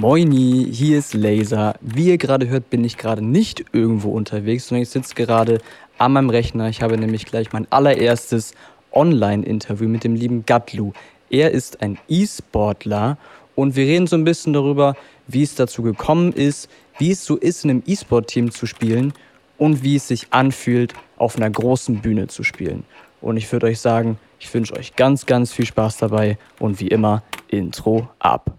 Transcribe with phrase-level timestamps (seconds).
[0.00, 1.74] Moini, hier ist Laser.
[1.82, 5.60] Wie ihr gerade hört, bin ich gerade nicht irgendwo unterwegs, sondern ich sitze gerade
[5.98, 6.70] an meinem Rechner.
[6.70, 8.54] Ich habe nämlich gleich mein allererstes
[8.92, 10.92] Online-Interview mit dem lieben Gatlu.
[11.28, 13.18] Er ist ein E-Sportler
[13.54, 17.36] und wir reden so ein bisschen darüber, wie es dazu gekommen ist, wie es so
[17.36, 19.12] ist, in einem E-Sport-Team zu spielen
[19.58, 22.84] und wie es sich anfühlt, auf einer großen Bühne zu spielen.
[23.20, 26.88] Und ich würde euch sagen, ich wünsche euch ganz, ganz viel Spaß dabei und wie
[26.88, 28.56] immer, Intro ab.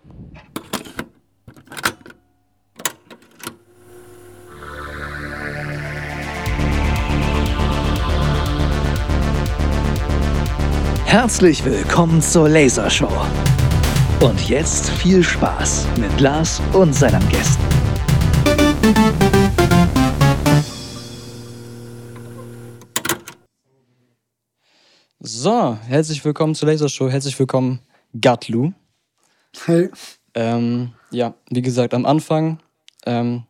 [11.11, 13.11] Herzlich willkommen zur Lasershow.
[14.21, 17.61] Und jetzt viel Spaß mit Lars und seinen Gästen.
[25.19, 27.10] So, herzlich willkommen zur Lasershow.
[27.10, 27.82] Herzlich willkommen,
[28.18, 28.71] Gatlu.
[29.66, 29.89] Hey.
[30.33, 32.59] Ähm, ja, wie gesagt, am Anfang
[33.05, 33.44] ähm,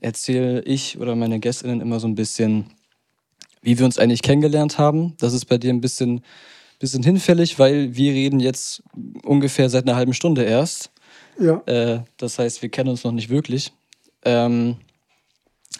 [0.00, 2.70] erzähle ich oder meine Gästinnen immer so ein bisschen,
[3.62, 5.16] wie wir uns eigentlich kennengelernt haben.
[5.18, 6.22] Das ist bei dir ein bisschen
[6.78, 8.82] bisschen hinfällig, weil wir reden jetzt
[9.24, 10.90] ungefähr seit einer halben Stunde erst.
[11.38, 11.62] Ja.
[11.66, 13.72] Äh, das heißt, wir kennen uns noch nicht wirklich.
[14.24, 14.76] Ähm,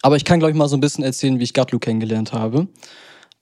[0.03, 2.69] aber ich kann, glaube ich, mal so ein bisschen erzählen, wie ich Gatlu kennengelernt habe.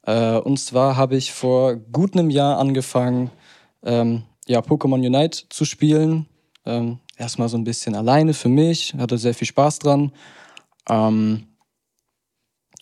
[0.03, 3.31] Äh, und zwar habe ich vor gut einem Jahr angefangen,
[3.85, 6.27] ähm, ja, Pokémon Unite zu spielen.
[6.65, 10.13] Ähm, erstmal so ein bisschen alleine für mich, hatte sehr viel Spaß dran.
[10.89, 11.47] Ähm,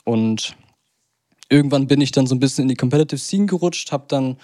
[0.04, 0.56] und
[1.48, 4.36] irgendwann bin ich dann so ein bisschen in die Competitive Scene gerutscht, habe dann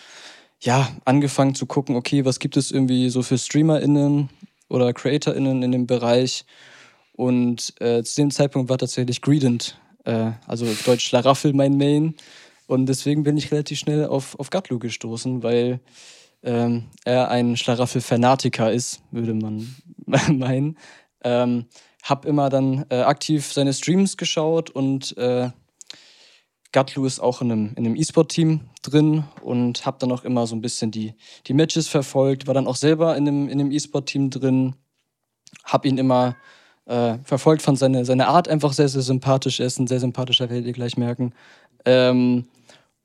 [0.60, 4.28] ja angefangen zu gucken, okay, was gibt es irgendwie so für StreamerInnen
[4.68, 6.44] oder CreatorInnen in dem Bereich.
[7.12, 12.14] Und äh, zu dem Zeitpunkt war tatsächlich Greedent, äh, also Deutsch Schlaraffel, mein Main.
[12.66, 15.80] Und deswegen bin ich relativ schnell auf, auf Gatlu gestoßen, weil
[16.42, 19.74] ähm, er ein Schlaraffel-Fanatiker ist, würde man
[20.06, 20.78] meinen.
[21.22, 21.66] Ähm,
[22.02, 25.50] hab immer dann äh, aktiv seine Streams geschaut und äh,
[26.72, 30.54] Gatlu ist auch in einem, in einem E-Sport-Team drin und habe dann auch immer so
[30.54, 31.14] ein bisschen die,
[31.46, 34.76] die Matches verfolgt, war dann auch selber in einem, in einem E-Sport-Team drin,
[35.64, 36.36] habe ihn immer
[36.86, 39.60] äh, verfolgt, fand seine, seine Art einfach sehr, sehr sympathisch.
[39.60, 41.32] Er ist ein sehr sympathischer, werdet ihr gleich merken.
[41.84, 42.46] Ähm,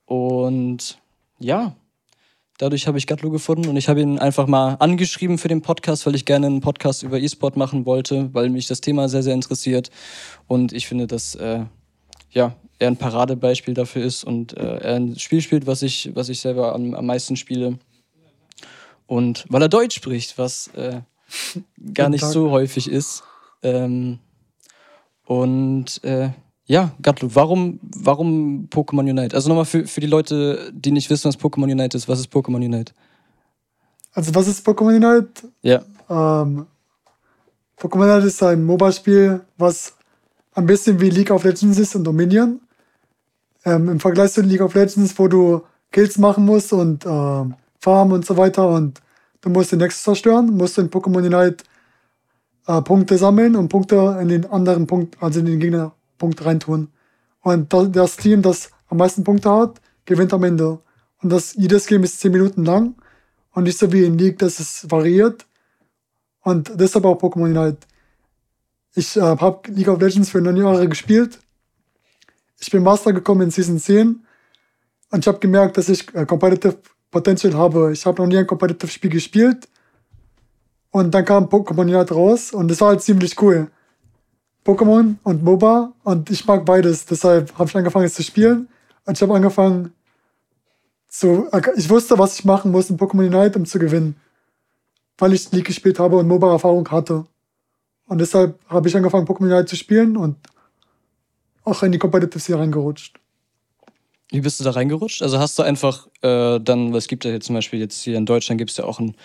[0.05, 0.99] und
[1.39, 1.75] ja,
[2.57, 6.05] dadurch habe ich Gatlu gefunden und ich habe ihn einfach mal angeschrieben für den Podcast,
[6.05, 9.33] weil ich gerne einen Podcast über E-Sport machen wollte, weil mich das Thema sehr, sehr
[9.33, 9.89] interessiert.
[10.47, 11.65] Und ich finde, dass äh,
[12.35, 16.29] ja, er ein Paradebeispiel dafür ist und äh, er ein Spiel spielt, was ich, was
[16.29, 17.79] ich selber am, am meisten spiele.
[19.07, 21.01] Und weil er Deutsch spricht, was äh,
[21.93, 23.23] gar nicht so häufig ist.
[23.63, 24.19] Ähm,
[25.25, 26.29] und äh,
[26.65, 29.35] ja, Gatlu, warum, warum Pokémon Unite?
[29.35, 32.33] Also nochmal für, für die Leute, die nicht wissen, was Pokémon Unite ist, was ist
[32.33, 32.93] Pokémon Unite?
[34.13, 35.47] Also was ist Pokémon Unite?
[35.61, 35.83] Ja.
[36.09, 36.65] Ähm,
[37.77, 39.94] Pokémon Unite ist ein MOBA-Spiel, was
[40.55, 42.61] ein bisschen wie League of Legends ist und Dominion.
[43.65, 45.61] Ähm, Im Vergleich zu League of Legends, wo du
[45.91, 47.43] Kills machen musst und äh,
[47.79, 49.01] farmen und so weiter und
[49.41, 51.63] du musst den Nexus zerstören, musst du in Pokémon Unite
[52.67, 56.89] äh, Punkte sammeln und Punkte in den anderen Punkt, also in den Gegnerpunkt reintun.
[57.41, 60.79] Und das Team, das am meisten Punkte hat, gewinnt am Ende.
[61.21, 62.95] Und das, jedes Game ist 10 Minuten lang
[63.53, 65.45] und nicht so wie in League, dass es variiert.
[66.41, 67.77] Und deshalb auch Pokémon Unite.
[68.95, 71.39] Ich äh, habe League of Legends für neun Jahre gespielt.
[72.59, 74.25] Ich bin Master gekommen in Season 10
[75.11, 76.77] und ich habe gemerkt, dass ich äh, Competitive
[77.11, 77.91] Potential habe.
[77.91, 79.67] Ich habe noch nie ein Competitive Spiel gespielt.
[80.91, 83.69] Und dann kam Pokémon Unite raus und das war halt ziemlich cool.
[84.65, 87.05] Pokémon und MOBA und ich mag beides.
[87.05, 88.69] Deshalb habe ich angefangen, es zu spielen.
[89.05, 89.93] Und ich habe angefangen
[91.09, 91.49] zu.
[91.75, 94.15] Ich wusste, was ich machen muss in Pokémon Unite, um zu gewinnen.
[95.17, 97.25] Weil ich League gespielt habe und MOBA-Erfahrung hatte.
[98.07, 100.37] Und deshalb habe ich angefangen, Pokémon Unite zu spielen und
[101.63, 103.19] auch in die Competitive Serie reingerutscht.
[104.29, 105.21] Wie bist du da reingerutscht?
[105.21, 108.25] Also hast du einfach äh, dann, was gibt ja jetzt zum Beispiel jetzt hier in
[108.25, 109.15] Deutschland gibt es ja auch einen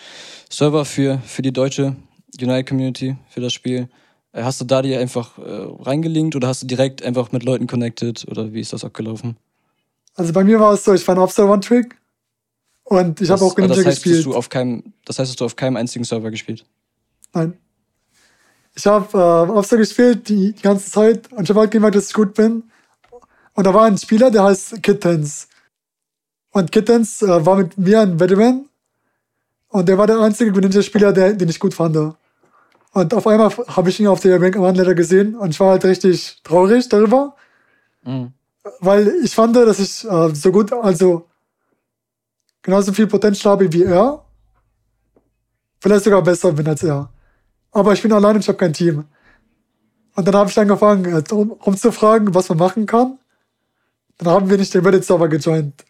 [0.49, 1.95] Server für, für die deutsche
[2.39, 3.89] Unite Community für das Spiel.
[4.31, 7.67] Äh, hast du da dir einfach äh, reingelinkt oder hast du direkt einfach mit Leuten
[7.67, 9.37] connected oder wie ist das abgelaufen?
[10.15, 11.95] Also bei mir war es so, ich war ein Obster One Trick
[12.83, 14.25] und ich habe auch Ninja das heißt, gespielt.
[14.25, 16.65] Du auf keinem, das heißt, hast du auf keinem einzigen Server gespielt?
[17.33, 17.57] Nein.
[18.75, 22.07] Ich habe äh, Obster gespielt die, die ganze Zeit und ich habe halt gemerkt, dass
[22.07, 22.63] ich gut bin.
[23.53, 25.47] Und da war ein Spieler, der heißt Kittens.
[26.51, 28.65] Und Kittens äh, war mit mir ein Veteran.
[29.69, 31.95] Und der war der einzige Greninja-Spieler, den ich gut fand.
[32.93, 35.71] Und auf einmal habe ich ihn auf der Rank One Letter gesehen und ich war
[35.71, 37.35] halt richtig traurig darüber.
[38.03, 38.33] Mhm.
[38.79, 41.27] Weil ich fand, dass ich äh, so gut, also
[42.61, 44.25] genauso viel Potenzial habe wie er.
[45.79, 47.09] Vielleicht sogar besser bin als er.
[47.71, 49.05] Aber ich bin allein und ich habe kein Team.
[50.15, 53.17] Und dann habe ich angefangen, äh, rum, rumzufragen, was man machen kann.
[54.17, 55.85] Dann haben wir nicht den Reddit-Server gejoint.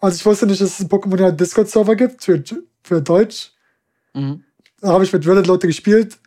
[0.00, 2.42] Also ich wusste nicht, dass es einen Pokémon Discord-Server gibt für,
[2.82, 3.52] für Deutsch.
[4.14, 4.44] Mhm.
[4.80, 6.18] Da habe ich mit Reddit Leute gespielt.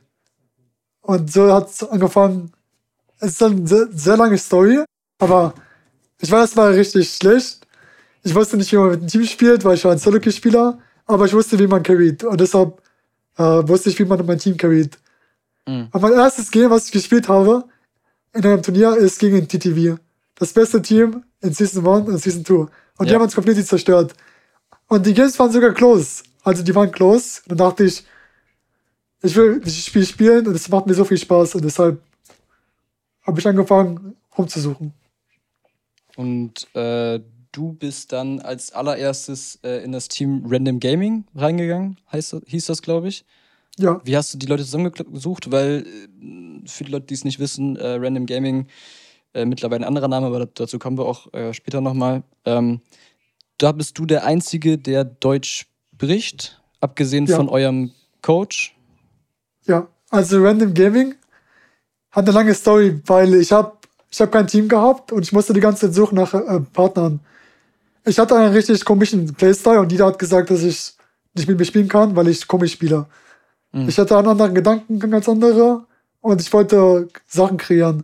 [1.02, 2.52] Und so hat es angefangen.
[3.20, 4.84] Es ist eine sehr, sehr lange Story,
[5.20, 5.54] aber
[6.20, 7.66] ich war erstmal richtig schlecht.
[8.24, 11.26] Ich wusste nicht, wie man mit einem Team spielt, weil ich war ein Solo-Spieler, aber
[11.26, 12.24] ich wusste, wie man carried.
[12.24, 12.82] Und deshalb
[13.42, 14.98] äh, wusste ich, wie man mein Team carried.
[15.68, 15.90] Mhm.
[15.92, 17.66] Und mein erstes Game, was ich gespielt habe,
[18.34, 19.98] in einem Turnier, ist gegen TTV.
[20.36, 22.54] Das beste Team in Season 1 und Season 2.
[22.54, 23.06] Und ja.
[23.06, 24.14] die haben uns komplett zerstört.
[24.88, 26.24] Und die Games waren sogar close.
[26.44, 27.42] Also die waren close.
[27.48, 28.04] Und dann dachte ich,
[29.24, 31.56] ich will das Spiel spielen und es macht mir so viel Spaß.
[31.56, 32.02] Und deshalb
[33.24, 34.94] habe ich angefangen, rumzusuchen.
[36.16, 37.20] Und äh,
[37.52, 42.82] du bist dann als allererstes äh, in das Team Random Gaming reingegangen, heißt, hieß das,
[42.82, 43.26] glaube ich.
[43.78, 44.02] Ja.
[44.04, 45.52] Wie hast du die Leute zusammengesucht?
[45.52, 48.68] Weil äh, für die Leute, die es nicht wissen, äh, Random Gaming,
[49.34, 52.24] äh, mittlerweile ein anderer Name, aber dazu kommen wir auch äh, später nochmal.
[52.46, 52.82] Ähm,
[53.58, 57.36] da bist du der Einzige, der Deutsch spricht, abgesehen ja.
[57.36, 58.76] von eurem Coach.
[59.66, 61.16] Ja, also Random Gaming
[62.12, 63.78] hat eine lange Story, weil ich habe
[64.12, 67.22] ich hab kein Team gehabt und ich musste die ganze Zeit suchen nach äh, Partnern.
[68.06, 70.94] Ich hatte einen richtig komischen Playstyle und jeder hat gesagt, dass ich
[71.34, 73.06] nicht mit mir spielen kann, weil ich komisch spiele.
[73.72, 73.88] Mhm.
[73.88, 75.86] Ich hatte einen anderen Gedankengang als andere
[76.20, 78.04] und ich wollte Sachen kreieren.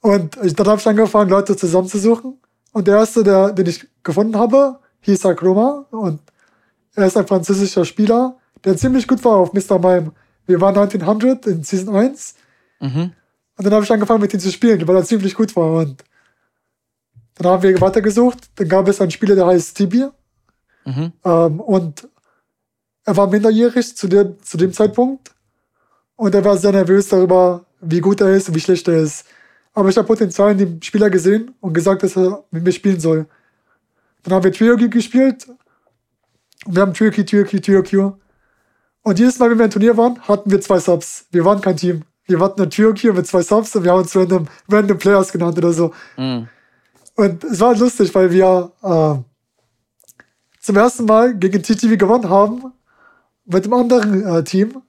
[0.00, 2.38] Und ich, dann habe ich angefangen, Leute zusammenzusuchen.
[2.72, 5.86] Und der erste, der, den ich gefunden habe, hieß Akroma.
[5.90, 6.20] Und
[6.94, 9.78] er ist ein französischer Spieler, der ziemlich gut war auf Mr.
[9.78, 10.12] Mime.
[10.46, 12.34] Wir waren 1900 in Season 1.
[12.80, 13.12] Mhm.
[13.56, 15.80] Und dann habe ich angefangen, mit ihm zu spielen, weil er ziemlich gut war.
[15.80, 16.04] Und
[17.34, 18.50] dann haben wir weitergesucht.
[18.56, 20.06] Dann gab es einen Spieler, der heißt Tibi.
[20.84, 21.12] Mhm.
[21.24, 22.08] Ähm, und
[23.04, 25.32] er war minderjährig zu, der, zu dem Zeitpunkt.
[26.16, 29.26] Und er war sehr nervös darüber, wie gut er ist und wie schlecht er ist.
[29.74, 33.00] Aber ich habe Potenzial in dem Spieler gesehen und gesagt, dass er mit mir spielen
[33.00, 33.26] soll.
[34.22, 35.48] Dann haben wir Trioki gespielt.
[36.64, 37.96] Und wir haben Trioki, Trioki, Trioki.
[39.02, 41.26] Und jedes Mal, wenn wir ein Turnier waren, hatten wir zwei Subs.
[41.30, 42.04] Wir waren kein Team.
[42.38, 45.58] Wir hatten eine Trioki mit zwei Subs und wir haben uns random, random Players genannt
[45.58, 45.92] oder so.
[46.16, 46.48] Mhm.
[47.14, 49.14] Und es war lustig, weil wir äh,
[50.60, 52.72] zum ersten Mal gegen TTV gewonnen haben
[53.44, 54.82] mit einem anderen äh, Team.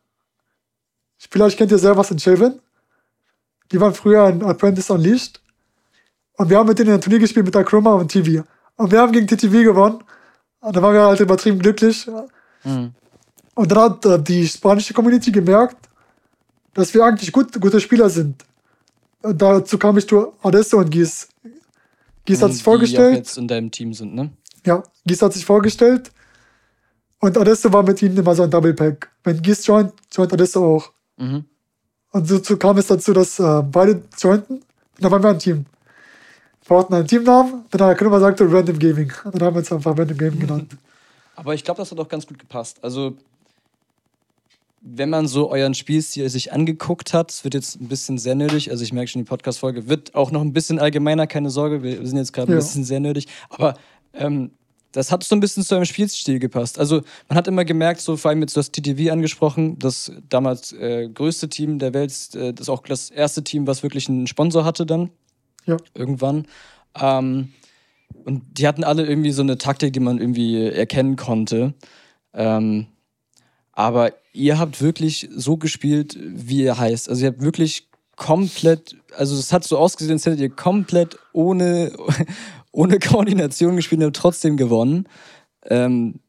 [1.29, 2.59] Vielleicht kennt ihr selber was in Children.
[3.71, 5.41] Die waren früher in Apprentice Unleashed.
[6.37, 8.43] Und wir haben mit denen ein Turnier gespielt mit der Chroma und TV.
[8.75, 10.03] Und wir haben gegen TTV gewonnen.
[10.59, 12.09] Und da waren wir halt übertrieben glücklich.
[12.63, 12.93] Mhm.
[13.55, 15.77] Und dann hat äh, die spanische Community gemerkt,
[16.73, 18.43] dass wir eigentlich gut, gute Spieler sind.
[19.21, 21.29] Und dazu kam ich zu Adesso und Gies.
[22.25, 23.13] Gies hat sich vorgestellt.
[23.13, 24.31] Die jetzt in deinem Team sind, ne?
[24.65, 26.11] Ja, Gies hat sich vorgestellt.
[27.19, 29.09] Und Adesso war mit ihnen immer so ein Double Pack.
[29.23, 30.91] Wenn Gies joint, joint Adesso auch.
[31.17, 31.45] Mhm.
[32.11, 34.57] Und so, so kam es dazu, dass äh, beide jointen.
[34.57, 34.63] Und
[34.99, 35.65] dann waren wir ein Team.
[36.61, 37.65] Wir brauchten einen Teamnamen.
[37.71, 39.11] Dann hat Knummer sagte Random Gaming.
[39.23, 40.77] Und dann haben wir uns einfach Random Gaming genannt.
[41.35, 42.77] Aber ich glaube, das hat auch ganz gut gepasst.
[42.83, 43.17] Also
[44.85, 48.69] wenn man so euren Spielstil sich angeguckt hat, es wird jetzt ein bisschen sehr nötig,
[48.69, 52.05] also ich merke schon, die Podcast-Folge wird auch noch ein bisschen allgemeiner, keine Sorge, wir
[52.05, 52.57] sind jetzt gerade ja.
[52.57, 53.75] ein bisschen sehr nötig, aber
[54.13, 54.51] ähm,
[54.91, 56.77] das hat so ein bisschen zu eurem Spielstil gepasst.
[56.77, 61.09] Also man hat immer gemerkt, so vor allem jetzt das TTV angesprochen, das damals äh,
[61.09, 64.85] größte Team der Welt, äh, das auch das erste Team, was wirklich einen Sponsor hatte
[64.85, 65.09] dann,
[65.65, 65.77] ja.
[65.95, 66.45] irgendwann.
[66.99, 67.53] Ähm,
[68.25, 71.73] und die hatten alle irgendwie so eine Taktik, die man irgendwie erkennen konnte.
[72.33, 72.87] Ähm,
[73.73, 77.09] aber ihr habt wirklich so gespielt, wie ihr heißt.
[77.09, 81.91] Also ihr habt wirklich komplett, also es hat so ausgesehen, als hättet ihr komplett ohne,
[82.71, 85.07] ohne Koordination gespielt und trotzdem gewonnen.
[85.65, 86.19] Ähm,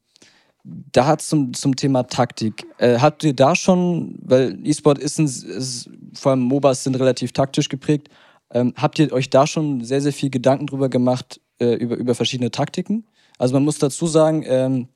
[0.64, 2.66] da hat zum, zum Thema Taktik.
[2.78, 7.32] Äh, habt ihr da schon, weil E-Sport ist, ein, ist, vor allem MOBAs sind relativ
[7.32, 8.08] taktisch geprägt,
[8.50, 12.14] ähm, habt ihr euch da schon sehr, sehr viel Gedanken drüber gemacht, äh, über, über
[12.14, 13.06] verschiedene Taktiken?
[13.36, 14.88] Also man muss dazu sagen, ähm,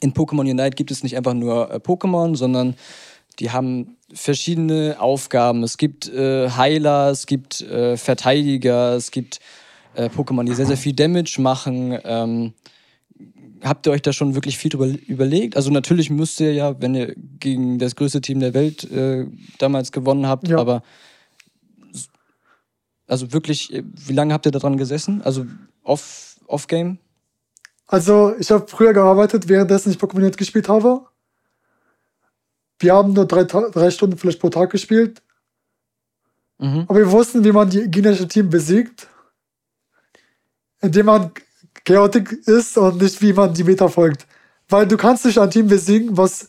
[0.00, 2.74] in Pokémon Unite gibt es nicht einfach nur äh, Pokémon, sondern
[3.38, 5.62] die haben verschiedene Aufgaben.
[5.62, 9.40] Es gibt äh, Heiler, es gibt äh, Verteidiger, es gibt
[9.94, 11.98] äh, Pokémon, die sehr, sehr viel Damage machen.
[12.04, 12.52] Ähm,
[13.62, 15.56] habt ihr euch da schon wirklich viel drüber überlegt?
[15.56, 19.26] Also natürlich müsst ihr ja, wenn ihr gegen das größte Team der Welt äh,
[19.58, 20.58] damals gewonnen habt, ja.
[20.58, 20.82] aber
[23.06, 25.22] also wirklich, äh, wie lange habt ihr daran gesessen?
[25.22, 25.46] Also
[25.82, 26.92] off-game?
[26.96, 27.09] Off
[27.90, 31.06] also, ich habe früher gearbeitet, währenddessen ich Pokémon gespielt habe.
[32.78, 35.22] Wir haben nur drei, drei Stunden vielleicht pro Tag gespielt.
[36.58, 36.84] Mhm.
[36.88, 39.08] Aber wir wussten, wie man die gegnerische Team besiegt.
[40.80, 41.32] Indem man
[41.84, 44.26] chaotisch ist und nicht, wie man die Meta folgt.
[44.68, 46.48] Weil du kannst nicht ein Team besiegen, was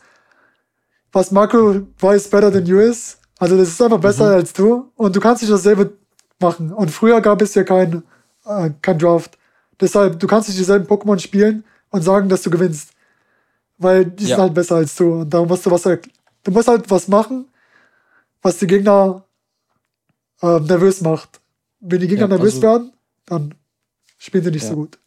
[1.11, 3.17] was Marco weiß better than you is.
[3.39, 4.35] Also das ist einfach besser Mhm.
[4.35, 5.97] als du und du kannst nicht dasselbe
[6.39, 6.71] machen.
[6.71, 8.03] Und früher gab es ja kein,
[8.45, 9.37] äh, kein Draft.
[9.81, 12.91] Deshalb, du kannst nicht dieselben Pokémon spielen und sagen, dass du gewinnst.
[13.77, 14.35] Weil die Ja.
[14.35, 15.21] sind halt besser als du.
[15.21, 17.45] Und darum musst du was, du musst halt was machen,
[18.41, 19.23] was die Gegner
[20.43, 21.39] äh, nervös macht.
[21.79, 22.93] Wenn die Gegner Ja, nervös also- werden,
[23.25, 23.53] dann
[24.17, 24.69] spielen sie nicht Ja.
[24.69, 24.97] so gut.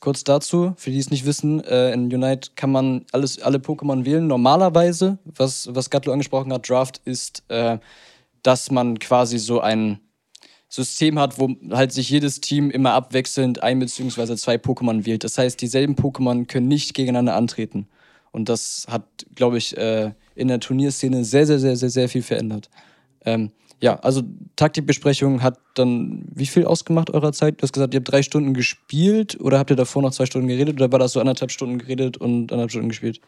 [0.00, 4.06] Kurz dazu, für die es nicht wissen, äh, in Unite kann man alles, alle Pokémon
[4.06, 4.26] wählen.
[4.26, 7.78] Normalerweise, was, was Gatlo angesprochen hat, Draft ist, äh,
[8.42, 10.00] dass man quasi so ein
[10.70, 14.36] System hat, wo halt sich jedes Team immer abwechselnd ein bzw.
[14.36, 15.24] zwei Pokémon wählt.
[15.24, 17.88] Das heißt, dieselben Pokémon können nicht gegeneinander antreten.
[18.30, 19.02] Und das hat,
[19.34, 22.70] glaube ich, äh, in der Turnierszene sehr, sehr, sehr, sehr, sehr viel verändert.
[23.24, 23.50] Ähm,
[23.80, 24.22] ja, also
[24.54, 27.60] Taktikbesprechung hat dann wie viel ausgemacht eurer Zeit?
[27.60, 30.46] Du hast gesagt, ihr habt drei Stunden gespielt oder habt ihr davor noch zwei Stunden
[30.46, 33.20] geredet oder war das so anderthalb Stunden geredet und anderthalb Stunden gespielt?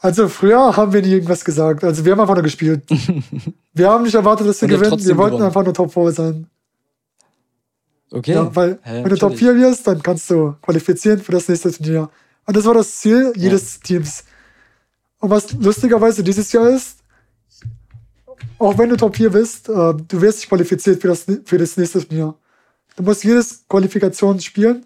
[0.00, 1.82] Also früher haben wir nie irgendwas gesagt.
[1.82, 2.82] Also wir haben einfach nur gespielt.
[3.72, 5.02] wir haben nicht erwartet, dass wir gewinnen.
[5.02, 5.46] Wir wollten gewonnen.
[5.46, 6.46] einfach nur Top 4 sein.
[8.12, 8.32] Okay.
[8.32, 9.54] Ja, weil Hä, wenn du Top chillig.
[9.54, 12.10] 4 wirst, dann kannst du qualifizieren für das nächste Turnier.
[12.46, 14.24] Und das war das Ziel jedes Teams.
[15.20, 16.98] Und was lustigerweise dieses Jahr ist,
[18.58, 21.76] auch wenn du Top 4 bist, äh, du wirst dich qualifiziert für das, für das
[21.76, 22.34] nächste Turnier.
[22.96, 24.84] Du musst jedes Qualifikation spielen,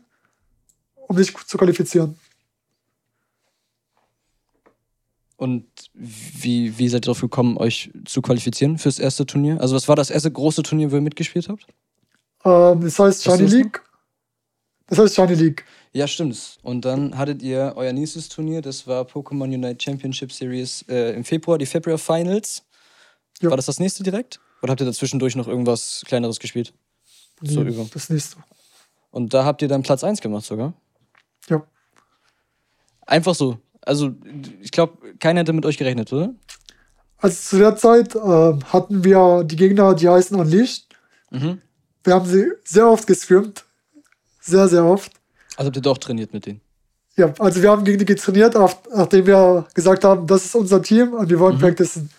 [1.08, 2.16] um dich zu qualifizieren.
[5.36, 5.64] Und
[5.94, 9.60] wie, wie seid ihr darauf gekommen, euch zu qualifizieren fürs erste Turnier?
[9.60, 11.66] Also, was war das erste große Turnier, wo ihr mitgespielt habt?
[12.44, 13.82] Ähm, das heißt Shiny League.
[14.86, 15.64] Das heißt Shiny League.
[15.92, 16.58] Ja, stimmt.
[16.62, 21.24] Und dann hattet ihr euer nächstes Turnier, das war Pokémon Unite Championship Series äh, im
[21.24, 22.64] Februar, die Februar Finals.
[23.40, 23.50] Ja.
[23.50, 24.40] War das das nächste direkt?
[24.62, 26.72] Oder habt ihr dazwischendurch noch irgendwas kleineres gespielt?
[27.42, 27.86] So Nee, über.
[27.92, 28.36] Das nächste.
[29.10, 30.72] Und da habt ihr dann Platz 1 gemacht sogar?
[31.48, 31.64] Ja.
[33.06, 33.58] Einfach so.
[33.82, 34.14] Also,
[34.60, 36.34] ich glaube, keiner hätte mit euch gerechnet, oder?
[37.18, 40.88] Also zu der Zeit ähm, hatten wir die Gegner, die heißen Unleashed.
[41.30, 41.60] Mhm.
[42.04, 43.64] Wir haben sie sehr oft gescrimmt.
[44.40, 45.10] Sehr, sehr oft.
[45.56, 46.60] Also habt ihr doch trainiert mit denen.
[47.16, 51.14] Ja, also wir haben gegen die getrainiert, nachdem wir gesagt haben, das ist unser Team
[51.14, 52.10] und wir wollen practicen.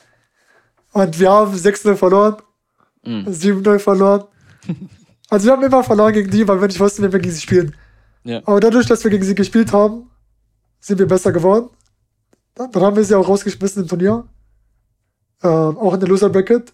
[0.93, 2.37] Und wir haben 6-0 verloren,
[3.05, 3.27] Mhm.
[3.27, 4.23] 7-0 verloren.
[5.29, 7.41] also wir haben immer verloren gegen die, weil wir nicht wussten, wie wir gegen sie
[7.41, 7.75] spielen.
[8.23, 8.41] Ja.
[8.45, 10.09] Aber dadurch, dass wir gegen sie gespielt haben,
[10.79, 11.69] sind wir besser geworden.
[12.55, 14.25] Dann, haben wir sie auch rausgeschmissen im Turnier.
[15.43, 16.73] Äh, auch in der Loser Bracket.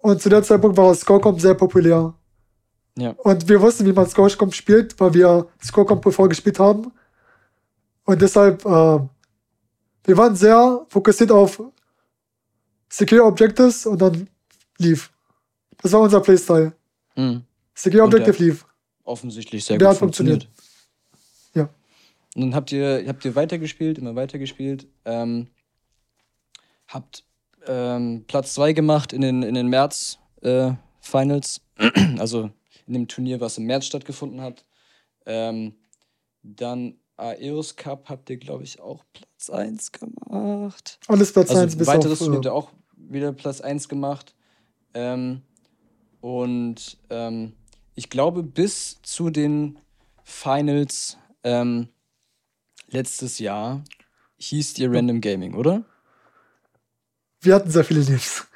[0.00, 2.14] Und zu der Zeitpunkt war Scorecomp sehr populär.
[2.96, 3.10] Ja.
[3.18, 6.92] Und wir wussten, wie man Scorecomp spielt, weil wir Scorecomp bevor gespielt haben.
[8.04, 8.98] Und deshalb, äh,
[10.04, 11.62] wir waren sehr fokussiert auf
[12.88, 14.28] Secure Objectives und dann
[14.78, 15.12] lief.
[15.82, 16.72] Das war unser Playstyle.
[17.14, 17.44] Mhm.
[17.74, 18.66] Secure Objective lief.
[19.04, 20.48] Offensichtlich sehr Der gut hat funktioniert.
[21.54, 21.68] Ja.
[22.34, 24.86] Und dann habt ihr, habt ihr weitergespielt, immer weitergespielt.
[25.04, 25.48] Ähm,
[26.88, 27.24] habt
[27.70, 31.60] ähm, Platz 2 gemacht in den, in den März äh, Finals.
[32.18, 32.50] also
[32.86, 34.64] in dem Turnier, was im März stattgefunden hat.
[35.24, 35.76] Ähm,
[36.42, 40.98] dann Aeros Cup habt ihr, glaube ich, auch Platz 1 gemacht.
[41.06, 43.88] Alles Platz Also 1 ein bis weiteres auf, Turnier habt ihr auch wieder Platz 1
[43.88, 44.34] gemacht.
[44.94, 45.42] Ähm,
[46.20, 47.52] und ähm,
[47.94, 49.78] ich glaube, bis zu den
[50.24, 51.88] Finals ähm,
[52.88, 53.84] letztes Jahr
[54.38, 55.84] hieß ihr Random Gaming, oder?
[57.40, 58.46] Wir hatten sehr viele Names.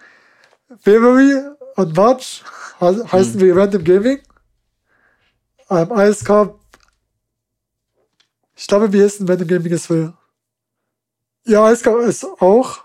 [0.80, 1.42] February
[1.76, 2.42] und March
[2.78, 4.20] he heißen wir Random Gaming.
[5.70, 6.58] Ähm, Ice Cup.
[8.56, 10.12] Ich glaube, wir heißen Random Gaming as well.
[11.44, 12.78] Ja, Ice Cup ist auch.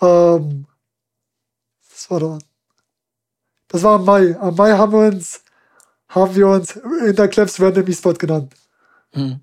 [0.00, 0.66] Ähm,
[1.90, 2.38] was war da?
[3.68, 4.38] Das war im Mai.
[4.38, 5.42] Am Mai haben wir uns,
[6.08, 8.54] haben wir uns in der Claps Random eSport genannt.
[9.12, 9.40] Mhm.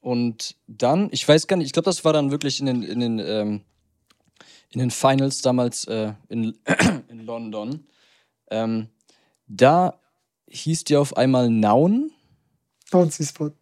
[0.00, 3.00] Und dann, ich weiß gar nicht, ich glaube, das war dann wirklich in den, in
[3.00, 3.60] den, ähm,
[4.70, 6.58] in den Finals damals äh, in,
[7.08, 7.86] in London.
[8.50, 8.88] Ähm,
[9.46, 10.00] da
[10.48, 12.10] hieß die auf einmal Naun.
[12.90, 13.54] Downs eSport.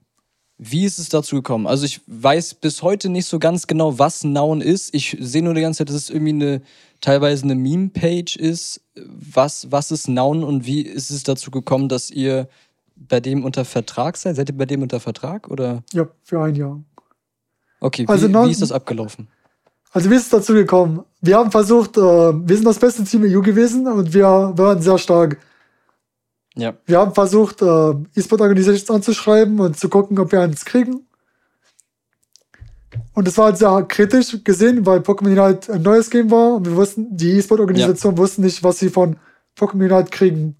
[0.60, 1.68] Wie ist es dazu gekommen?
[1.68, 4.92] Also ich weiß bis heute nicht so ganz genau, was Naun ist.
[4.92, 6.62] Ich sehe nur die ganze Zeit, dass es irgendwie eine
[7.00, 8.80] teilweise eine Meme-Page ist.
[8.96, 12.48] Was, was ist Naun und wie ist es dazu gekommen, dass ihr
[13.08, 14.36] bei dem unter Vertrag seid?
[14.36, 15.82] Seid ihr bei dem unter Vertrag oder?
[15.92, 16.82] Ja, für ein Jahr.
[17.80, 19.28] Okay, wie, Also wie ist das abgelaufen?
[19.92, 21.04] Also wie ist es dazu gekommen?
[21.20, 24.98] Wir haben versucht, äh, wir sind das beste Team EU gewesen und wir waren sehr
[24.98, 25.38] stark.
[26.54, 26.74] Ja.
[26.86, 31.06] Wir haben versucht, äh, E-Sport Organizations anzuschreiben und zu gucken, ob wir eins kriegen.
[33.14, 36.66] Und es war halt sehr kritisch gesehen, weil Pokémon Unite ein neues Game war und
[36.66, 39.16] wir wussten, die E-Sport Organisation wussten nicht, was sie von
[39.56, 40.56] Pokémon Unite kriegen.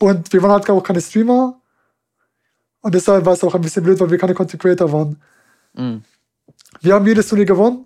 [0.00, 1.60] Und wir waren halt auch keine Streamer.
[2.80, 5.20] Und deshalb war es auch ein bisschen blöd, weil wir keine Content Creator waren.
[5.74, 6.02] Mhm.
[6.80, 7.84] Wir haben jedes Turnier gewonnen.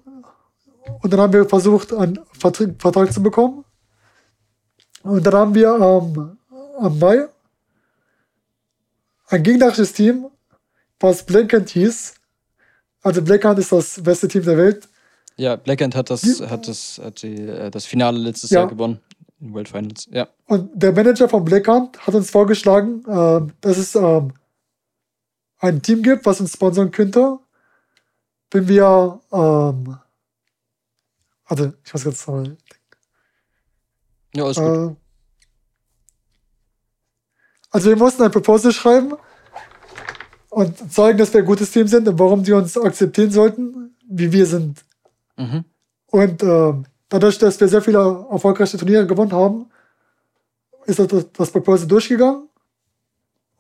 [1.03, 3.65] Und dann haben wir versucht, einen Vertrag, Vertrag zu bekommen.
[5.03, 6.39] Und dann haben wir ähm,
[6.79, 7.27] am Mai
[9.29, 10.27] ein gegnerisches Team,
[11.01, 12.15] was Blackhand hieß.
[13.03, 14.89] Also Blackhand ist das beste Team der Welt.
[15.37, 18.61] Ja, Blackhand hat das, Die- hat das, hat die, äh, das Finale letztes Ja.
[18.61, 19.01] Jahr gewonnen.
[19.45, 20.09] In World Finals.
[20.11, 20.29] Ja.
[20.47, 24.33] Und der Manager von Blackhand hat uns vorgeschlagen, ähm, dass es ähm,
[25.59, 27.39] ein Team gibt, was uns sponsern könnte,
[28.51, 29.99] wenn wir, ähm,
[31.47, 32.57] warte, ich muss jetzt mal,
[34.35, 34.67] Ja, alles gut.
[34.67, 34.95] äh,
[37.71, 39.13] also wir mussten ein Proposal schreiben
[40.49, 44.33] und zeigen, dass wir ein gutes Team sind und warum die uns akzeptieren sollten, wie
[44.33, 44.85] wir sind.
[45.37, 45.65] Mhm.
[46.07, 49.67] Und ähm, dadurch, dass wir sehr viele erfolgreiche Turniere gewonnen haben,
[50.87, 52.49] ist das, das Proposal durchgegangen.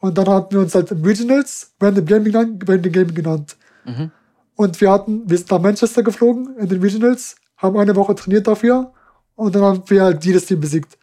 [0.00, 3.56] Und dann hatten wir uns halt im Regionals Random Gaming, Random Gaming genannt.
[3.84, 4.10] Mhm.
[4.56, 8.46] Und wir hatten, wir sind nach Manchester geflogen in den Regionals, haben eine Woche trainiert
[8.46, 8.92] dafür
[9.34, 10.98] und dann haben wir halt jedes Team besiegt.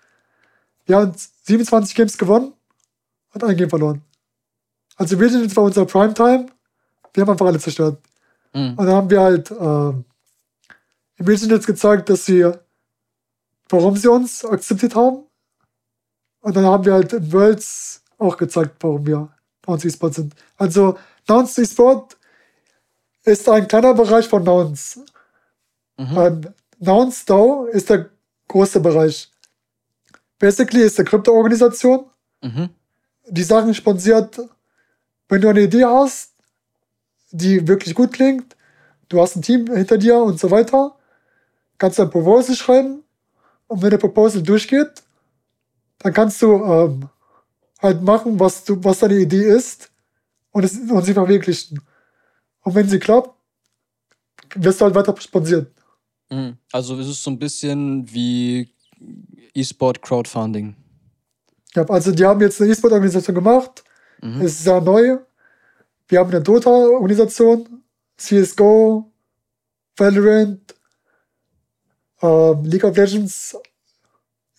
[0.86, 2.54] Wir haben 27 Games gewonnen
[3.34, 4.02] und ein Game verloren.
[4.96, 6.46] Also Regionals war unser Primetime.
[7.14, 7.98] Wir haben einfach alle zerstört.
[8.54, 8.76] Mhm.
[8.78, 10.06] Und dann haben wir halt ähm,
[11.22, 12.52] im Regionals gezeigt, dass sie,
[13.70, 15.24] warum sie uns akzeptiert haben.
[16.42, 19.30] Und dann haben wir halt in Worlds auch gezeigt, warum wir
[19.68, 20.36] Nouns E-Sport sind.
[20.58, 20.98] Also
[21.28, 22.18] Nouns E-Sport
[23.24, 25.00] ist ein kleiner Bereich von Nouns.
[25.98, 26.18] Mhm.
[26.18, 26.42] Ähm,
[26.80, 28.10] Nouns DAO ist der
[28.48, 29.32] große Bereich.
[30.40, 32.06] Basically ist eine Krypto-Organisation,
[32.44, 32.70] Mhm.
[33.28, 34.42] die Sachen sponsiert,
[35.30, 36.34] wenn du eine Idee hast,
[37.30, 38.56] die wirklich gut klingt,
[39.10, 40.96] du hast ein Team hinter dir und so weiter,
[41.82, 43.04] kannst du ein Proposal schreiben
[43.68, 45.02] und wenn der Proposal durchgeht,
[46.00, 47.10] dann kannst du ähm,
[47.80, 49.92] halt machen, was du, was deine Idee ist
[50.52, 51.82] und, es, und sie verwirklichen.
[52.64, 53.32] Und wenn sie klappt,
[54.56, 55.72] wirst du halt weiter sponsiert.
[56.30, 56.58] Mhm.
[56.72, 58.70] Also es ist so ein bisschen wie
[59.56, 60.76] E-Sport Crowdfunding.
[61.74, 63.84] Ja, also die haben jetzt eine E-Sport-Organisation gemacht,
[64.22, 64.42] Mhm.
[64.42, 65.18] Es ist sehr neu.
[66.08, 67.82] Wir haben eine Dota-Organisation,
[68.18, 69.12] CSGO,
[69.98, 70.76] Valorant,
[72.22, 73.58] ähm, League of Legends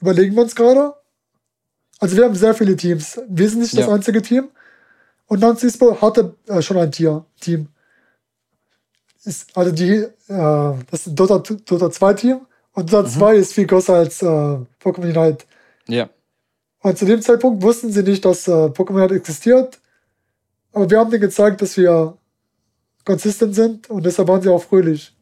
[0.01, 0.95] überlegen wir uns gerade.
[2.01, 3.21] Also wir haben sehr viele Teams.
[3.29, 3.93] Wir sind nicht das Ja.
[3.95, 4.49] einzige Team.
[5.27, 7.69] Und Nancy Sport hatte äh, schon ein Tier, Team.
[9.25, 12.41] Ist, also die, äh, das ist ein Dota, Dota 2 Team.
[12.73, 15.45] Und Dota 2 ist viel größer als äh, Pokémon Unite.
[15.87, 16.09] Ja.
[16.81, 19.79] Und zu dem Zeitpunkt wussten sie nicht, dass äh, Pokémon halt existiert.
[20.73, 22.17] Aber wir haben denen gezeigt, dass wir
[23.05, 25.15] konsistent sind und deshalb waren sie auch fröhlich.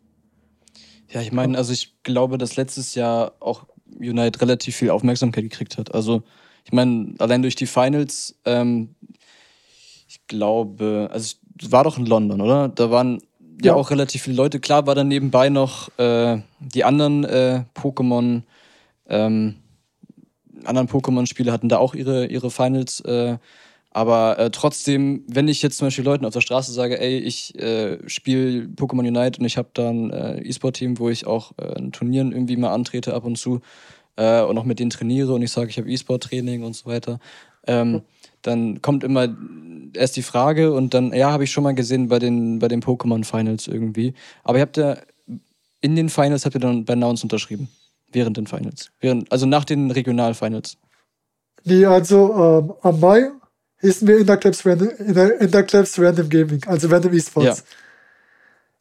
[1.12, 3.66] Ja, ich meine, also ich glaube, dass letztes Jahr auch
[3.98, 5.94] Unite relativ viel Aufmerksamkeit gekriegt hat.
[5.94, 6.22] Also
[6.64, 8.94] ich meine, allein durch die Finals, ähm,
[10.08, 12.68] ich glaube, also es war doch in London, oder?
[12.68, 13.20] Da waren
[13.62, 13.74] ja, Ja.
[13.74, 14.60] auch relativ viele Leute.
[14.60, 18.42] Klar war dann nebenbei noch äh, die anderen äh, Pokémon,
[19.08, 19.56] ähm,
[20.64, 23.00] anderen Pokémon-Spiele hatten da auch ihre, ihre Finals.
[23.00, 23.38] Äh,
[23.90, 27.58] aber äh, trotzdem, wenn ich jetzt zum Beispiel Leuten auf der Straße sage, ey, ich
[27.58, 31.78] äh, spiele Pokémon Unite und ich habe da ein äh, E-Sport-Team, wo ich auch äh,
[31.78, 33.60] in Turnieren irgendwie mal antrete ab und zu
[34.16, 37.18] äh, und auch mit denen trainiere und ich sage, ich habe E-Sport-Training und so weiter,
[37.66, 38.02] ähm,
[38.42, 39.28] dann kommt immer
[39.94, 42.80] erst die Frage und dann, ja, habe ich schon mal gesehen bei den, bei den
[42.80, 44.14] Pokémon-Finals irgendwie.
[44.44, 44.96] Aber ihr habt ja
[45.80, 47.68] in den Finals habt ihr dann bei Nouns unterschrieben.
[48.12, 48.90] Während den Finals.
[49.00, 50.76] Während, also nach den Regional-Finals.
[51.64, 53.30] Die also ähm, am Mai
[53.80, 57.58] hießen wir Interclubs Random, Inter- Interclubs Random Gaming, also Random Esports.
[57.60, 57.64] Ja.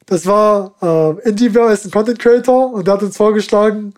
[0.05, 3.93] Das war, äh, Indiver ist ein Content Creator und der hat uns vorgeschlagen,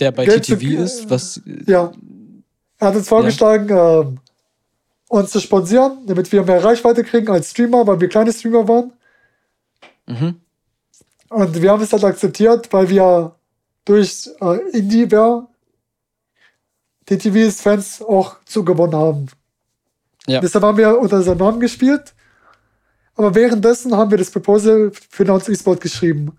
[0.00, 1.40] Der bei zu- TTV ist, was.
[1.66, 1.92] ja,
[2.78, 4.18] er hat uns vorgeschlagen, ähm,
[5.08, 8.92] uns zu sponsieren, damit wir mehr Reichweite kriegen als Streamer, weil wir kleine Streamer waren.
[10.06, 10.40] Mhm.
[11.28, 13.34] Und wir haben es halt akzeptiert, weil wir
[13.84, 15.48] durch äh, Indie-Bear
[17.06, 19.26] TTVs Fans auch zugewonnen haben.
[20.26, 20.40] Ja.
[20.40, 22.14] Deshalb haben wir unter seinem Namen gespielt.
[23.14, 26.36] Aber währenddessen haben wir das Proposal für Nouns E-Sport geschrieben.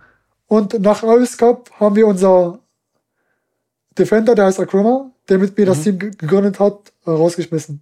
[0.48, 2.60] Und nach Ice Cup haben wir unser
[3.98, 5.84] Defender, der heißt Akroma, der mit mir das Mhm.
[5.84, 7.82] Team ge- gegründet hat, äh, rausgeschmissen.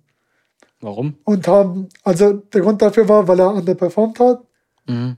[0.82, 1.16] Warum?
[1.24, 4.42] Und haben, also der Grund dafür war, weil er underperformed hat
[4.88, 5.16] Mhm.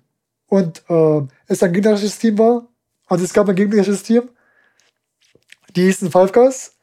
[0.48, 2.68] und äh, es ein gegnerisches Team war.
[3.08, 4.30] Also es gab ein gegnerisches Team.
[5.76, 6.76] Die hießen Five Guys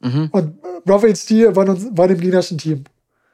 [0.00, 0.28] Mhm.
[0.32, 2.84] und Bravo HD war, war dem gegnerischen Team.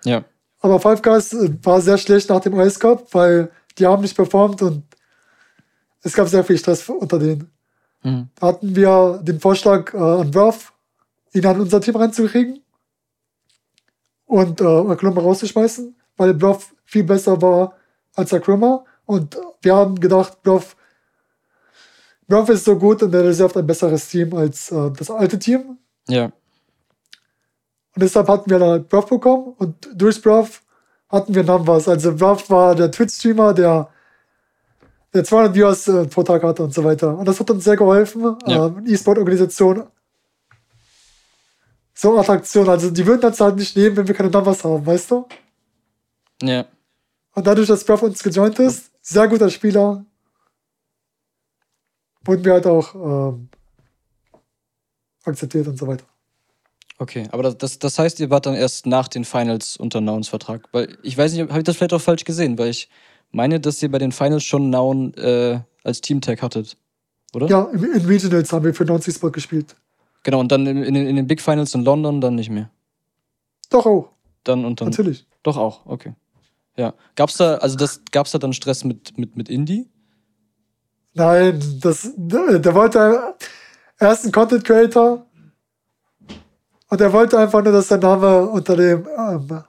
[0.04, 0.24] Ja.
[0.60, 4.16] Aber Five Guys äh, war sehr schlecht nach dem Ice Cup, weil die haben nicht
[4.16, 4.84] performt und
[6.02, 7.50] es gab sehr viel Stress unter denen.
[8.02, 8.28] Mhm.
[8.34, 10.72] Da hatten wir den Vorschlag äh, an Brav,
[11.32, 12.62] ihn an unser Team reinzukriegen
[14.26, 17.74] und äh, Akroma rauszuschmeißen, weil Brav viel besser war
[18.14, 20.76] als Akroma Und wir haben gedacht, Bluff,
[22.26, 25.78] Bluff ist so gut und er reserviert ein besseres Team als äh, das alte Team.
[26.08, 26.32] Ja.
[28.00, 30.62] Und deshalb hatten wir dann halt Bluff bekommen und durch Bluff
[31.10, 31.86] hatten wir Numbers.
[31.86, 33.90] Also Bluff war der Twitch-Streamer, der,
[35.12, 37.18] der 200 Views äh, pro Tag hatte und so weiter.
[37.18, 38.38] Und das hat uns sehr geholfen.
[38.46, 38.68] Ja.
[38.68, 39.82] Ähm, E-Sport-Organisation.
[41.92, 42.70] So Attraktion.
[42.70, 45.26] Also die würden das halt nicht nehmen, wenn wir keine Numbers haben, weißt du?
[46.40, 46.64] Ja.
[47.34, 50.06] Und dadurch, dass Bluff uns gejoint ist, sehr guter Spieler,
[52.24, 53.50] wurden wir halt auch ähm,
[55.22, 56.09] akzeptiert und so weiter.
[57.00, 60.68] Okay, aber das, das, heißt, ihr wart dann erst nach den Finals unter Nauns Vertrag.
[60.72, 62.90] Weil ich weiß nicht, habe ich das vielleicht auch falsch gesehen, weil ich
[63.32, 66.76] meine, dass ihr bei den Finals schon Naun äh, als Teamtag hattet.
[67.32, 67.46] Oder?
[67.46, 69.74] Ja, in, in Regionals haben wir für 90 Spot gespielt.
[70.24, 72.70] Genau, und dann in, in, den- in den Big Finals in London dann nicht mehr.
[73.70, 74.10] Doch auch,
[74.44, 74.88] Dann und dann.
[74.90, 75.26] natürlich.
[75.42, 76.12] Doch auch, okay.
[76.76, 76.92] Ja.
[77.14, 79.88] Gab's da, also das, gab's da dann Stress mit, mit, mit Indie?
[81.14, 83.34] Nein, das, der, der wollte,
[83.96, 85.26] er ist ein Content Creator
[86.90, 89.62] und er wollte einfach nur, dass sein Name unter dem ähm,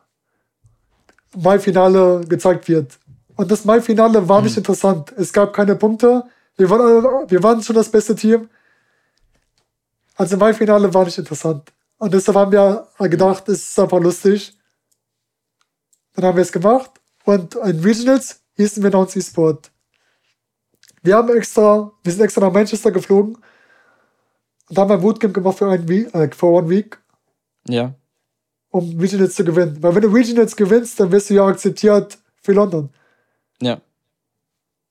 [1.38, 3.00] Mai-Finale gezeigt wird.
[3.36, 5.14] Und das Mai-Finale war nicht interessant.
[5.16, 6.24] Es gab keine Punkte.
[6.58, 8.50] Wir waren, wir waren schon das beste Team.
[10.16, 11.72] Also Mai-Finale war nicht interessant.
[11.98, 14.58] Und deshalb haben wir gedacht, es ist einfach lustig.
[16.14, 16.92] Dann haben wir es gemacht.
[17.24, 19.72] Und in Regionals hießen wir Nouns E-Sport.
[21.04, 23.38] Wir haben extra, wir sind extra nach Manchester geflogen
[24.70, 27.01] und haben ein Bootcamp gemacht für einen Week, äh, for one week,
[27.68, 27.94] Ja.
[28.70, 29.82] um Regionals zu gewinnen.
[29.82, 32.90] Weil wenn du Regionals gewinnst, dann wirst du ja akzeptiert für London.
[33.62, 33.82] Ja.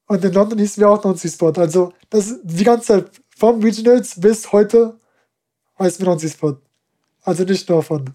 [0.07, 1.59] Und in London hießen wir auch Non-C-Sport.
[1.59, 4.99] Also das ist die ganze Zeit vom Regionals bis heute
[5.79, 6.61] heißen wir Non-C-Sport.
[7.23, 8.15] Also nicht nur von.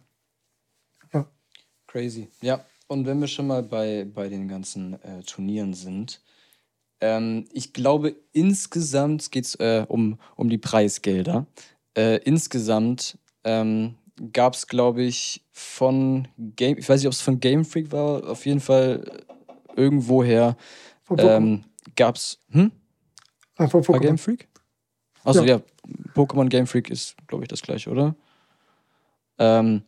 [1.96, 2.28] Crazy.
[2.42, 6.22] Ja, und wenn wir schon mal bei, bei den ganzen äh, Turnieren sind,
[7.00, 11.46] ähm, ich glaube, insgesamt geht es äh, um, um die Preisgelder.
[11.96, 13.96] Äh, insgesamt ähm,
[14.34, 18.28] gab es, glaube ich, von Game, ich weiß nicht, ob es von Game Freak war,
[18.28, 19.24] auf jeden Fall
[19.76, 20.58] irgendwoher
[21.08, 21.38] Pokémon.
[21.38, 21.64] ähm,
[21.96, 22.40] gab es.
[22.52, 22.72] Hm?
[23.58, 24.18] Äh, von War Game Pokémon.
[24.18, 24.48] Freak?
[25.24, 25.62] Also ja, Ja.
[26.14, 28.16] Pokémon Game Freak ist, glaube ich, das gleiche, oder?
[29.38, 29.84] Ähm,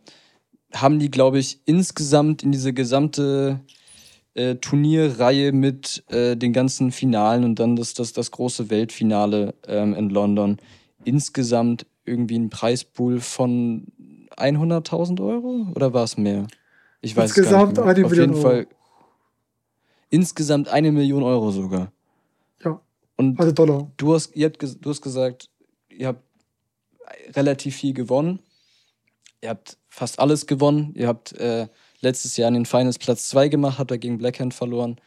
[0.74, 3.62] haben die, glaube ich, insgesamt in diese gesamte
[4.34, 9.94] äh, Turnierreihe mit äh, den ganzen Finalen und dann das, das, das große Weltfinale ähm,
[9.94, 10.58] in London
[11.06, 13.88] insgesamt irgendwie einen Preispool von
[14.38, 16.48] 100.000 Euro oder war es mehr?
[17.02, 17.96] Ich weiß Insgesamt es gar nicht mehr.
[17.96, 18.68] eine Auf Million jeden Fall
[20.10, 21.92] insgesamt eine Million Euro sogar.
[22.64, 22.80] Ja,
[23.18, 23.92] Und also Dollar.
[23.98, 25.50] du hast, ihr habt, du hast gesagt,
[25.90, 26.24] ihr habt
[27.36, 28.40] relativ viel gewonnen.
[29.42, 30.94] Ihr habt fast alles gewonnen.
[30.96, 31.68] Ihr habt äh,
[32.02, 35.00] letztes Jahr in den Finals Platz 2 gemacht, habt da gegen Blackhand verloren.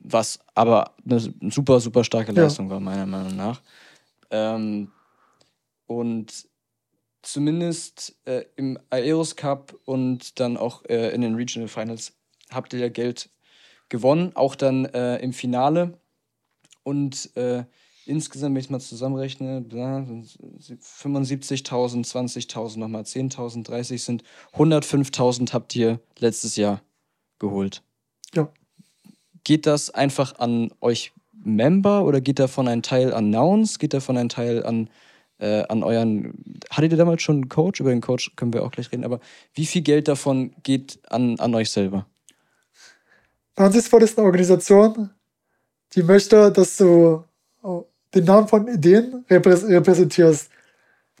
[0.00, 1.20] Was aber eine
[1.50, 2.44] super, super starke Ja.
[2.44, 3.60] Leistung war, meiner Meinung nach.
[4.30, 4.90] Ähm,
[5.86, 6.46] und
[7.22, 12.14] zumindest äh, im Aeros Cup und dann auch äh, in den Regional Finals
[12.50, 13.30] habt ihr ja Geld
[13.88, 15.98] gewonnen, auch dann äh, im Finale.
[16.82, 17.64] Und äh,
[18.06, 25.52] insgesamt, wenn ich es mal zusammenrechne, ja, sind 75.000, 20.000, nochmal 10.000, 30 sind 105.000
[25.52, 26.82] habt ihr letztes Jahr
[27.38, 27.82] geholt.
[28.34, 28.48] Ja.
[29.44, 33.78] Geht das einfach an euch Member oder geht davon ein Teil an Nouns?
[33.78, 34.88] Geht davon ein Teil an,
[35.42, 36.32] äh, an euren.
[36.70, 37.80] Hattet ihr damals schon einen Coach?
[37.80, 39.20] Über den Coach können wir auch gleich reden, aber
[39.54, 42.06] wie viel Geld davon geht an, an euch selber?
[43.56, 45.10] Transistor ist eine Organisation,
[45.94, 47.24] die möchte, dass du
[47.62, 50.48] oh, den Namen von Ideen reprä- repräsentierst.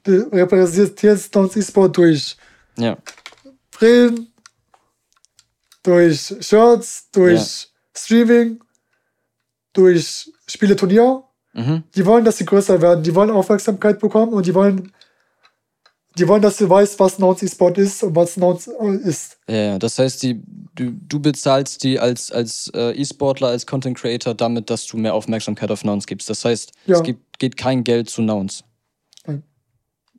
[0.04, 2.36] Du repräsentierst Downs E-Sport durch
[2.78, 2.96] Ja.
[3.72, 4.32] Brillen,
[5.82, 8.62] durch Shirts, durch Streaming,
[9.72, 11.24] durch Spieleturnier.
[11.54, 11.82] Mhm.
[11.94, 13.02] Die wollen, dass sie größer werden.
[13.04, 14.90] Die wollen Aufmerksamkeit bekommen und die wollen,
[16.18, 19.38] die wollen, dass du weißt, was Nouns E-Sport ist und was Nouns äh, ist.
[19.48, 20.42] Ja, das heißt, die,
[20.74, 25.14] du, du bezahlst die als, als äh, E-Sportler, als Content Creator damit, dass du mehr
[25.14, 26.28] Aufmerksamkeit auf Nouns gibst.
[26.30, 26.96] Das heißt, Ja.
[26.96, 28.64] es gibt, geht kein Geld zu Nouns.
[29.26, 29.42] Nein.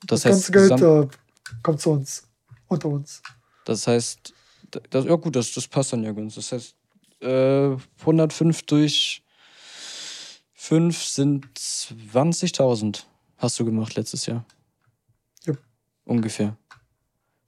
[0.06, 1.18] Das, Das, heißt, ganze Geld äh,
[1.64, 2.28] kommt zu uns,
[2.68, 3.22] unter uns.
[3.66, 4.34] das heißt,
[4.90, 6.36] das, ja gut, das, das passt dann ja ganz.
[6.36, 6.76] Das heißt,
[7.22, 9.23] äh, 105 durch
[10.64, 13.04] 5 sind 20.000
[13.36, 14.46] hast du gemacht letztes Jahr.
[15.44, 15.56] Ja.
[16.06, 16.56] Ungefähr.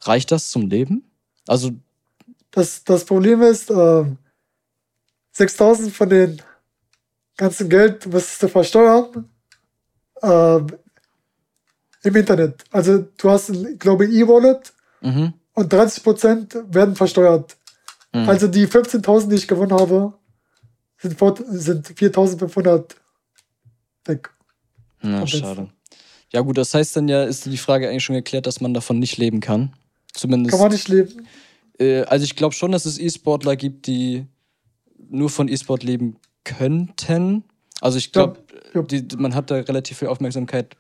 [0.02, 1.10] Reicht das zum Leben?
[1.48, 1.72] Also,
[2.52, 4.18] Das, das Problem ist, ähm,
[5.32, 6.42] 6000 von den
[7.38, 9.30] ganzen Geld müsstest du versteuern
[10.22, 10.68] ähm,
[12.04, 12.66] im Internet.
[12.70, 15.34] Also du hast, glaube ich, E-Wallet mhm.
[15.54, 17.56] und 30% werden versteuert.
[18.12, 18.28] Mhm.
[18.28, 20.14] Also die 15.000, die ich gewonnen habe,
[20.98, 23.05] sind, sind 4500
[24.08, 24.32] weg.
[25.02, 25.70] Ja, Am schade.
[26.32, 29.00] Ja, gut, das heißt dann ja, ist die Frage eigentlich schon geklärt, dass man davon
[29.00, 29.74] nicht leben kann.
[30.14, 30.52] Zumindest.
[30.52, 31.28] Kann man nicht leben.
[31.80, 34.26] Äh, also ich glaube schon, dass es E-Sportler gibt, die
[35.10, 37.44] nur von E-Sport leben könnten.
[37.82, 38.40] Also ich glaube,
[38.74, 39.02] Ja, ja.
[39.18, 40.76] man hat da relativ viel Aufmerksamkeit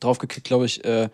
[0.00, 1.08] drauf gekriegt, glaube ich, äh,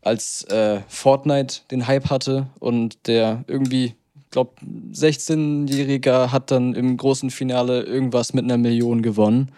[0.00, 3.94] als äh, Fortnite den Hype hatte und der irgendwie,
[4.30, 4.52] glaube
[4.92, 9.52] 16-Jähriger hat dann im großen Finale irgendwas mit einer Million gewonnen.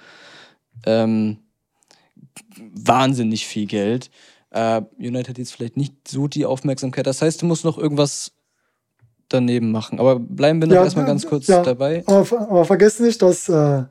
[0.86, 1.38] Ähm,
[2.74, 4.10] wahnsinnig viel Geld.
[4.50, 7.06] Äh, United hat jetzt vielleicht nicht so die Aufmerksamkeit.
[7.06, 8.32] Das heißt, du musst noch irgendwas
[9.28, 10.00] daneben machen.
[10.00, 11.62] Aber bleiben wir noch Ja, erstmal ganz kurz ja.
[11.62, 12.02] dabei.
[12.06, 13.84] Aber, aber vergiss nicht, dass äh,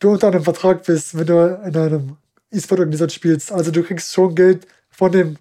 [0.00, 2.16] du unter einem Vertrag bist, wenn du in einem
[2.50, 3.52] E-Sport-Organisation spielst.
[3.52, 5.36] Also du kriegst schon Geld von dem.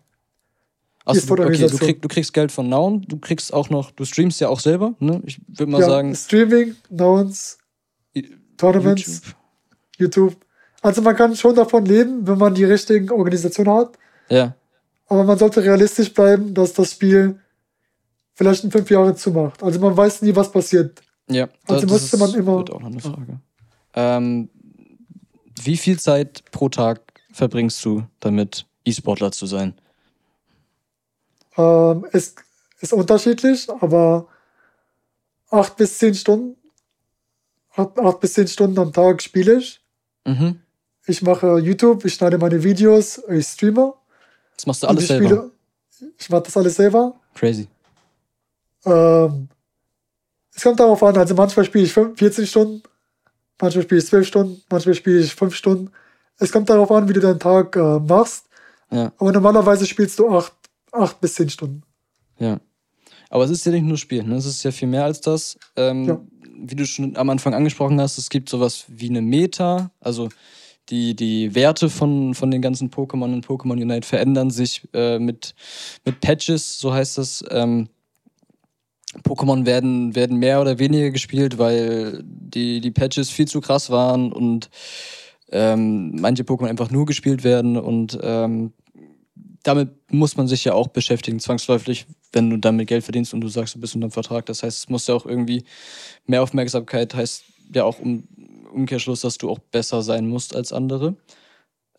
[1.05, 4.05] Achso, du, okay, du, krieg, du kriegst Geld von Noun, du kriegst auch noch, du
[4.05, 5.21] streamst ja auch selber, ne?
[5.25, 7.57] Ich würde mal ja, sagen, Streaming, Nouns,
[8.55, 9.21] Tournaments,
[9.97, 10.33] YouTube.
[10.33, 10.45] YouTube.
[10.83, 13.97] Also man kann schon davon leben, wenn man die richtigen Organisationen hat.
[14.29, 14.53] Ja,
[15.07, 17.39] Aber man sollte realistisch bleiben, dass das Spiel
[18.35, 19.63] vielleicht in fünf Jahren zumacht.
[19.63, 21.01] Also man weiß nie, was passiert.
[21.29, 21.47] ja.
[21.67, 23.39] Also das müsste man ist- immer- Wird auch noch eine Frage.
[23.95, 24.49] Ähm,
[25.61, 26.99] wie viel Zeit pro Tag
[27.31, 29.75] verbringst du damit, E-Sportler zu sein?
[31.57, 32.35] Ähm, es
[32.81, 34.27] ist unterschiedlich, aber
[35.51, 36.57] acht bis zehn Stunden,
[37.75, 39.79] acht, acht bis zehn Stunden am Tag spiele ich.
[40.25, 40.59] Mhm.
[41.05, 43.93] Ich mache YouTube, ich schneide meine Videos, ich streame.
[44.55, 45.27] Das machst du alles ich selber.
[45.27, 45.51] spiele.
[46.17, 47.19] Ich mache das alles selber.
[47.35, 47.67] Crazy.
[48.85, 49.47] Ähm,
[50.55, 52.83] es kommt darauf an, also manchmal spiele ich fünf- 14 Stunden,
[53.59, 55.91] manchmal spiele ich 12 Stunden, manchmal spiele ich 5 Stunden.
[56.39, 58.45] Es kommt darauf an, wie du deinen Tag äh, machst.
[58.91, 59.11] Ja.
[59.17, 60.53] Aber normalerweise spielst du 8,
[60.91, 61.83] acht bis 10 Stunden.
[62.37, 62.59] Ja.
[63.29, 64.35] Aber es ist ja nicht nur Spielen, ne?
[64.35, 65.57] es ist ja viel mehr als das.
[65.75, 66.21] Ähm, Ja.
[66.65, 70.29] Wie du schon am Anfang angesprochen hast, es gibt sowas wie eine Meta, also
[70.89, 75.55] die, die Werte von, von den ganzen Pokémon und Pokémon Unite verändern sich äh, mit,
[76.05, 77.43] mit Patches, so heißt das.
[77.49, 77.89] Ähm,
[79.23, 84.33] Pokémon werden, werden mehr oder weniger gespielt, weil die, die Patches viel zu krass waren
[84.33, 84.71] und
[85.51, 88.73] ähm, manche Pokémon einfach nur gespielt werden und ähm,
[89.63, 93.47] damit muss man sich ja auch beschäftigen, zwangsläufig, wenn du damit Geld verdienst und du
[93.47, 94.45] sagst, du bist unter Vertrag.
[94.45, 95.63] Das heißt, es muss ja auch irgendwie
[96.25, 97.43] mehr Aufmerksamkeit, heißt
[97.73, 98.27] ja auch im
[98.73, 101.15] Umkehrschluss, dass du auch besser sein musst als andere.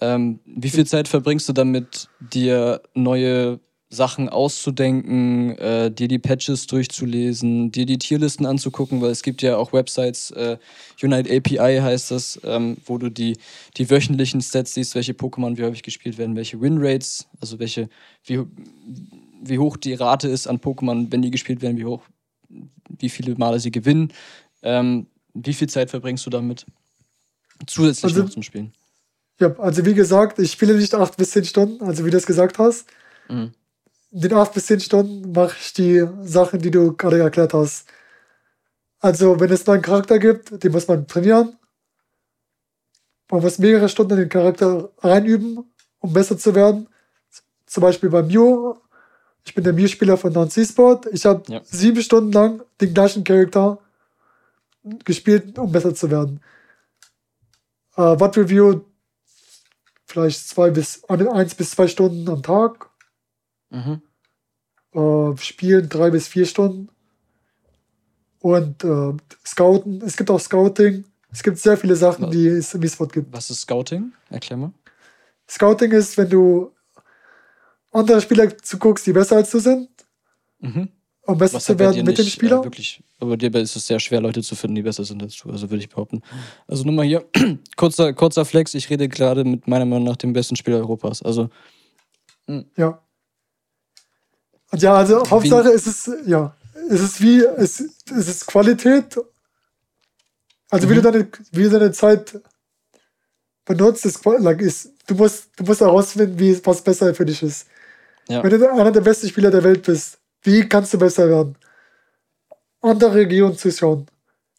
[0.00, 3.60] Ähm, wie viel Zeit verbringst du damit, dir neue
[3.94, 9.56] Sachen auszudenken, äh, dir die Patches durchzulesen, dir die Tierlisten anzugucken, weil es gibt ja
[9.56, 10.58] auch Websites, äh,
[11.02, 13.36] Unite API heißt das, ähm, wo du die,
[13.76, 17.88] die wöchentlichen Stats siehst, welche Pokémon wie häufig gespielt werden, welche Winrates, also welche,
[18.24, 18.40] wie,
[19.42, 22.02] wie hoch die Rate ist an Pokémon, wenn die gespielt werden, wie hoch,
[22.88, 24.12] wie viele Male sie gewinnen.
[24.62, 26.64] Ähm, wie viel Zeit verbringst du damit?
[27.66, 28.72] Zusätzlich Also- noch zum Spielen.
[29.40, 32.26] Ja, also wie gesagt, ich spiele nicht 8 bis 10 Stunden, also wie du es
[32.26, 32.86] gesagt hast.
[33.28, 33.52] Mhm.
[34.12, 37.88] In den 8 bis 10 Stunden mache ich die Sachen, die du gerade erklärt hast.
[39.00, 41.56] Also, wenn es einen neuen Charakter gibt, den muss man trainieren.
[43.30, 45.64] Man muss mehrere Stunden in den Charakter reinüben,
[45.98, 46.88] um besser zu werden.
[47.66, 48.74] Zum Beispiel bei Mew.
[49.44, 51.06] Ich bin der Mew-Spieler von Non-C-Sport.
[51.12, 51.60] Ich habe Ja.
[51.64, 53.78] sieben Stunden lang den gleichen Charakter
[55.04, 56.40] gespielt, um besser zu werden.
[57.96, 58.80] Äh, Watt Review
[60.06, 62.90] vielleicht zwei bis eins bis zwei Stunden am Tag.
[63.70, 64.02] Mhm.
[64.92, 66.88] Äh, Spielen drei bis vier Stunden.
[68.40, 69.12] Und äh,
[69.46, 70.02] Scouten.
[70.02, 71.04] Es gibt auch Scouting.
[71.32, 73.32] Es gibt sehr viele Sachen, die es im E-Sport gibt.
[73.32, 74.12] Was ist Scouting?
[74.30, 74.72] Erklär mal.
[75.48, 76.70] Scouting ist, wenn du
[77.90, 79.88] andere Spieler zuguckst, die besser als du sind,
[80.60, 80.88] Mhm.
[81.26, 82.60] Um besser zu werden mit dem nicht, Spieler.
[82.60, 85.36] Äh, wirklich, aber dir ist es sehr schwer, Leute zu finden, die besser sind als
[85.36, 86.22] du, also würde ich behaupten.
[86.66, 87.24] Also nur mal hier,
[87.76, 91.22] kurzer, kurzer Flex, ich rede gerade mit meiner Meinung nach dem besten Spieler Europas.
[91.22, 91.48] Also,
[92.76, 93.00] Ja.
[94.70, 96.54] Und ja, also Hauptsache ist es, ja,
[96.90, 99.16] es ist wie, es, es ist Qualität.
[100.70, 101.02] Also wie, Mhm.
[101.02, 102.40] du deine, wie du deine Zeit
[103.64, 107.68] benutzt, ist, ist du musst, du musst herausfinden, wie, was besser für dich ist.
[108.28, 108.42] Ja.
[108.42, 111.56] Wenn du einer der besten Spieler der Welt bist, wie kannst du besser werden?
[112.80, 114.06] Andere Regionen zuschauen.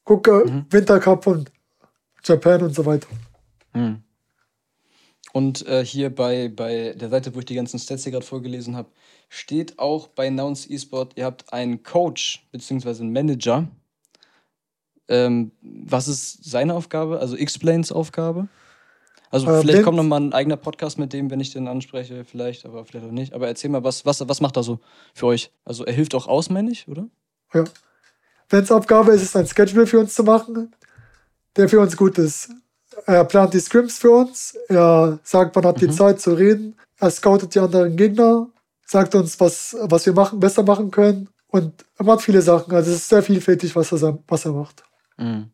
[0.03, 0.65] Gucke Mhm.
[0.69, 1.51] Wintercup und
[2.23, 3.07] Japan und so weiter.
[3.73, 4.01] hm.
[5.33, 8.77] Und äh, hier bei, bei der Seite, wo ich die ganzen Stats hier gerade vorgelesen
[8.77, 8.89] habe,
[9.27, 13.01] steht auch bei Nouns eSport, ihr habt einen Coach bzw.
[13.01, 13.67] einen Manager.
[15.09, 17.19] Ähm, was ist seine Aufgabe?
[17.19, 18.47] Also X-Plains Aufgabe?
[19.35, 22.23] Also Äh, vielleicht kommt noch mal ein eigener Podcast mit dem, wenn ich den anspreche,
[22.23, 23.33] vielleicht, aber vielleicht auch nicht.
[23.33, 24.79] Aber erzähl mal, was, was, was macht er so
[25.13, 25.51] für euch?
[25.65, 27.07] Also er hilft auch aus, meine ich, oder?
[27.53, 27.65] Ja.
[28.49, 30.73] Wenns Aufgabe ist es, ein Schedule für uns zu machen.
[31.57, 32.49] der für uns gut ist.
[33.05, 37.11] Er plant die Scrims für uns, er sagt, man hat die Zeit zu reden, er
[37.11, 38.47] scoutet die anderen Gegner,
[38.85, 42.73] sagt uns, was, was wir machen, besser machen können und er macht viele Sachen.
[42.73, 44.83] Also es ist sehr vielfältig, was er, was er macht.
[45.17, 45.49] Mhm.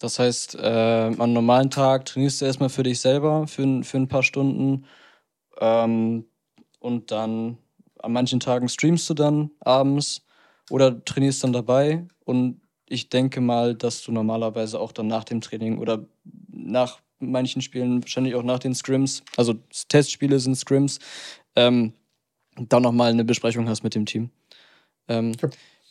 [0.00, 4.08] Das heißt, äh, an normalen Tag trainierst du erstmal für dich selber für, für ein
[4.08, 4.84] paar Stunden
[5.60, 6.24] ähm,
[6.80, 7.58] und dann
[8.00, 10.22] an manchen Tagen streamst du dann abends
[10.70, 15.40] oder trainierst dann dabei und ich denke mal, dass du normalerweise auch dann nach dem
[15.40, 16.04] Training oder
[16.48, 19.54] nach manchen Spielen, wahrscheinlich auch nach den Scrims, also
[19.88, 20.98] Testspiele sind Scrims,
[21.56, 21.94] ähm,
[22.56, 24.30] dann nochmal eine Besprechung hast mit dem Team.
[25.08, 25.32] Ähm.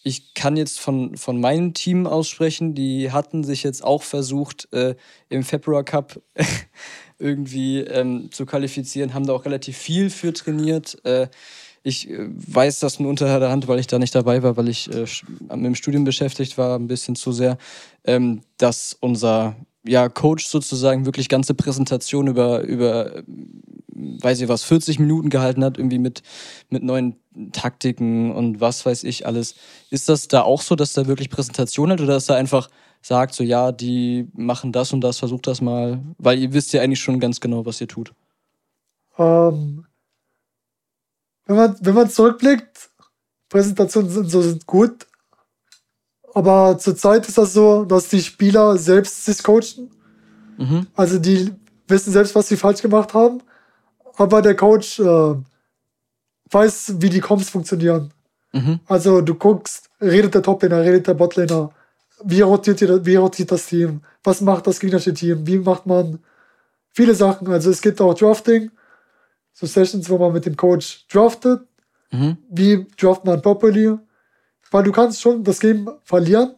[0.03, 4.95] Ich kann jetzt von, von meinem Team aussprechen, die hatten sich jetzt auch versucht, äh,
[5.29, 6.21] im Februar Cup
[7.19, 10.97] irgendwie ähm, zu qualifizieren, haben da auch relativ viel für trainiert.
[11.05, 11.27] Äh,
[11.83, 14.69] ich äh, weiß das nur unter der Hand, weil ich da nicht dabei war, weil
[14.69, 15.05] ich äh,
[15.55, 17.57] mit dem Studium beschäftigt war, ein bisschen zu sehr,
[18.03, 23.23] ähm, dass unser ja, Coach sozusagen wirklich ganze Präsentation über, über
[24.01, 26.23] weiß ich was, 40 Minuten gehalten hat, irgendwie mit,
[26.69, 27.15] mit neuen
[27.51, 29.55] Taktiken und was weiß ich alles.
[29.89, 32.69] Ist das da auch so, dass da wirklich Präsentation hat oder dass er einfach
[33.01, 36.01] sagt, so ja, die machen das und das, versucht das mal?
[36.17, 38.13] Weil ihr wisst ja eigentlich schon ganz genau, was ihr tut.
[39.17, 39.85] Ähm,
[41.45, 42.89] wenn, man, wenn man zurückblickt,
[43.49, 45.07] Präsentationen sind so sind gut.
[46.33, 49.91] Aber zurzeit ist das so, dass die Spieler selbst sich coachen.
[50.57, 50.87] Mhm.
[50.95, 51.51] Also die
[51.87, 53.41] wissen selbst, was sie falsch gemacht haben
[54.17, 55.35] aber der Coach äh,
[56.49, 58.13] weiß, wie die Comps funktionieren.
[58.53, 58.79] Mhm.
[58.87, 61.71] Also du guckst, redet der Toplaner, redet der Botlaner,
[62.23, 66.19] wie rotiert, die, wie rotiert das Team, was macht das gegnerische Team, wie macht man
[66.93, 67.47] viele Sachen.
[67.47, 68.71] Also es gibt auch Drafting,
[69.53, 71.61] so Sessions, wo man mit dem Coach draftet.
[72.11, 72.37] Mhm.
[72.49, 73.97] Wie draft man properly?
[74.69, 76.55] Weil du kannst schon das Game verlieren,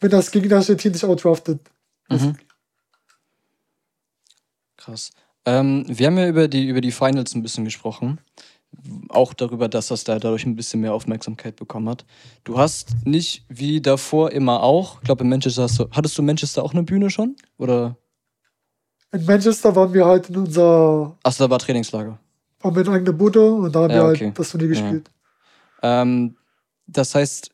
[0.00, 1.60] wenn das gegnerische Team sich outdraftet.
[2.08, 2.36] Mhm.
[4.76, 5.10] Krass.
[5.48, 8.20] Ähm, wir haben ja über die, über die Finals ein bisschen gesprochen.
[9.08, 12.04] Auch darüber, dass das da dadurch ein bisschen mehr Aufmerksamkeit bekommen hat.
[12.44, 16.22] Du hast nicht wie davor immer auch, ich glaube in Manchester hast du, hattest du
[16.22, 17.34] Manchester auch eine Bühne schon?
[17.56, 17.96] Oder?
[19.10, 21.16] In Manchester waren wir halt in unser.
[21.22, 22.18] Achso, da war Trainingslager.
[22.60, 24.32] Waren wir in eigener Bude und da haben ja, wir halt okay.
[24.34, 25.10] das Turnier gespielt.
[25.82, 26.02] Ja.
[26.02, 26.36] Ähm,
[26.86, 27.50] das heißt,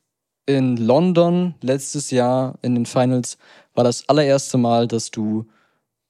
[0.47, 3.39] in London letztes Jahr in den Finals
[3.73, 5.47] war das allererste Mal, dass du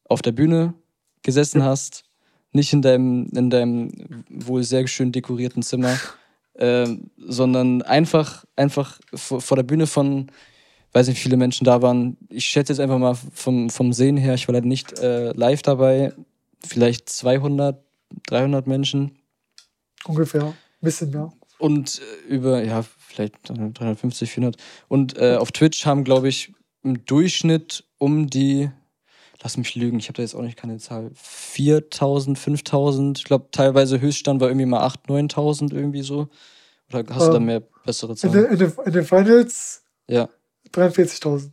[0.09, 0.73] auf der Bühne
[1.25, 2.05] gesessen hast,
[2.53, 3.91] nicht in deinem, in deinem
[4.29, 5.99] wohl sehr schön dekorierten Zimmer,
[6.55, 6.87] äh,
[7.19, 10.31] sondern einfach, einfach vor, vor, der Bühne von,
[10.93, 12.17] weiß nicht, wie viele Menschen da waren.
[12.29, 15.63] Ich schätze jetzt einfach mal vom, vom Sehen her, ich war leider nicht äh, live
[15.63, 16.13] dabei,
[16.65, 17.83] vielleicht 200,
[18.29, 19.19] 300 Menschen.
[20.05, 21.33] Ungefähr, ein bisschen mehr.
[21.59, 24.61] Und äh, über, ja, vielleicht 350, 400.
[24.89, 28.71] Und äh, auf Twitch haben, glaube ich, im Durchschnitt um die
[29.45, 33.49] lass mich lügen, ich habe da jetzt auch nicht keine Zahl, 4000, 5000, ich glaube
[33.53, 36.29] teilweise Höchststand war irgendwie mal 8.000, 9.000 irgendwie so.
[36.89, 38.47] Oder hast ähm, du da ähm, mehr bessere Zahlen?
[38.47, 40.29] In, den, in den Finals ja.
[40.73, 41.51] 43.000.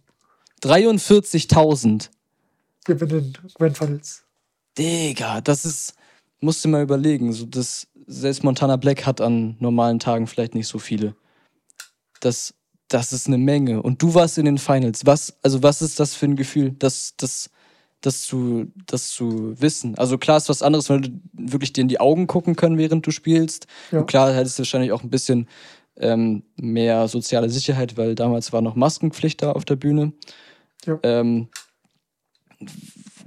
[0.63, 2.09] 43.000?
[2.87, 4.23] Ja, in den Grand Finals.
[4.77, 5.93] Digga, das ist,
[6.39, 10.67] musst du mal überlegen, so das, selbst Montana Black hat an normalen Tagen vielleicht nicht
[10.67, 11.13] so viele.
[12.21, 12.53] Das,
[12.87, 13.81] das ist eine Menge.
[13.81, 15.05] Und du warst in den Finals.
[15.05, 16.71] Was, also was ist das für ein Gefühl?
[16.71, 17.49] Das, das,
[18.01, 19.97] das zu, das zu wissen.
[19.97, 23.05] Also klar ist was anderes, wenn du wirklich dir in die Augen gucken können, während
[23.05, 23.67] du spielst.
[23.91, 23.99] Ja.
[23.99, 25.47] Und klar hättest du wahrscheinlich auch ein bisschen
[25.97, 30.13] ähm, mehr soziale Sicherheit, weil damals war noch Maskenpflicht da auf der Bühne.
[30.85, 30.99] Ja.
[31.03, 31.49] Ähm,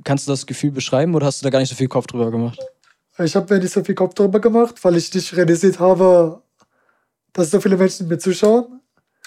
[0.03, 2.31] kannst du das Gefühl beschreiben oder hast du da gar nicht so viel Kopf drüber
[2.31, 2.59] gemacht?
[3.19, 6.43] Ich habe mir nicht so viel Kopf drüber gemacht, weil ich nicht realisiert habe,
[7.33, 8.81] dass so viele Menschen mir zuschauen.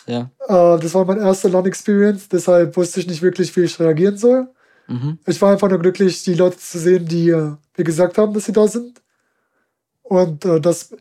[0.07, 0.29] Ja.
[0.47, 4.49] Äh, das war mein erster Land-Experience, deshalb wusste ich nicht wirklich, wie ich reagieren soll.
[4.87, 5.19] Mhm.
[5.25, 8.45] Ich war einfach nur glücklich, die Leute zu sehen, die äh, mir gesagt haben, dass
[8.45, 9.01] sie da sind.
[10.03, 10.95] Und äh, dass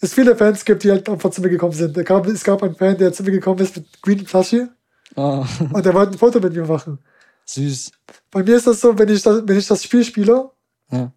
[0.00, 1.94] es viele Fans gibt, die halt einfach zu mir gekommen sind.
[2.04, 4.68] Gab, es gab einen Fan, der zu mir gekommen ist mit Green Flasche.
[5.14, 5.44] Oh.
[5.72, 6.98] Und der wollte ein Foto mit mir machen.
[7.46, 7.92] Süß.
[8.30, 10.50] Bei mir ist das so, wenn ich das, wenn ich das Spiel spiele,
[10.90, 11.12] ja.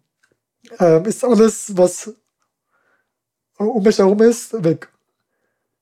[0.78, 2.14] ähm, ist alles, was
[3.58, 4.88] um mich herum ist, weg.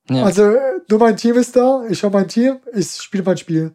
[0.08, 0.24] Ja.
[0.24, 0.56] Also
[0.88, 3.74] nur mein Team ist da, ich habe mein Team, ich spiele mein Spiel.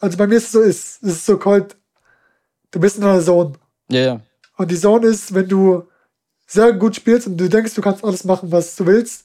[0.00, 1.76] Also bei mir ist es so, ist, es ist so kalt.
[2.70, 3.52] Du bist in einer Zone.
[3.88, 4.20] Ja, ja.
[4.56, 5.86] Und die Zone ist, wenn du
[6.46, 9.24] sehr gut spielst und du denkst, du kannst alles machen, was du willst,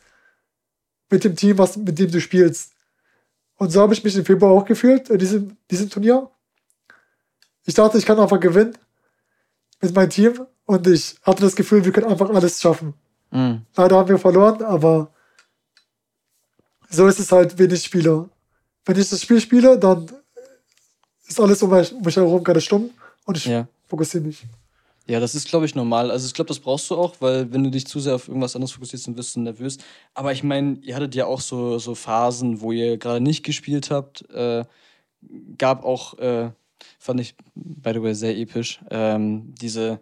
[1.09, 2.73] mit dem Team, was, mit dem du spielst.
[3.57, 6.29] Und so habe ich mich im Februar auch gefühlt, in diesem, diesem Turnier.
[7.63, 8.77] Ich dachte, ich kann einfach gewinnen
[9.81, 12.93] mit meinem Team und ich hatte das Gefühl, wir können einfach alles schaffen.
[13.31, 13.65] Mhm.
[13.75, 15.13] Leider haben wir verloren, aber
[16.89, 18.29] so ist es halt, wenn ich spiele.
[18.85, 20.11] Wenn ich das Spiel spiele, dann
[21.27, 22.89] ist alles um mich herum gerade stumm
[23.25, 23.67] und ich Ja.
[23.87, 24.43] fokussiere mich.
[25.07, 26.09] Ja, das ist, glaube ich, normal.
[26.09, 28.55] Also ich glaube, das brauchst du auch, weil wenn du dich zu sehr auf irgendwas
[28.55, 29.77] anderes fokussierst, dann wirst du nervös.
[30.15, 33.91] Aber ich meine, ihr hattet ja auch so, so Phasen, wo ihr gerade nicht gespielt
[33.91, 34.27] habt.
[34.31, 34.65] Äh,
[35.59, 36.49] gab auch, äh,
[36.97, 39.99] fand ich, by the way, sehr episch, ähm, diese,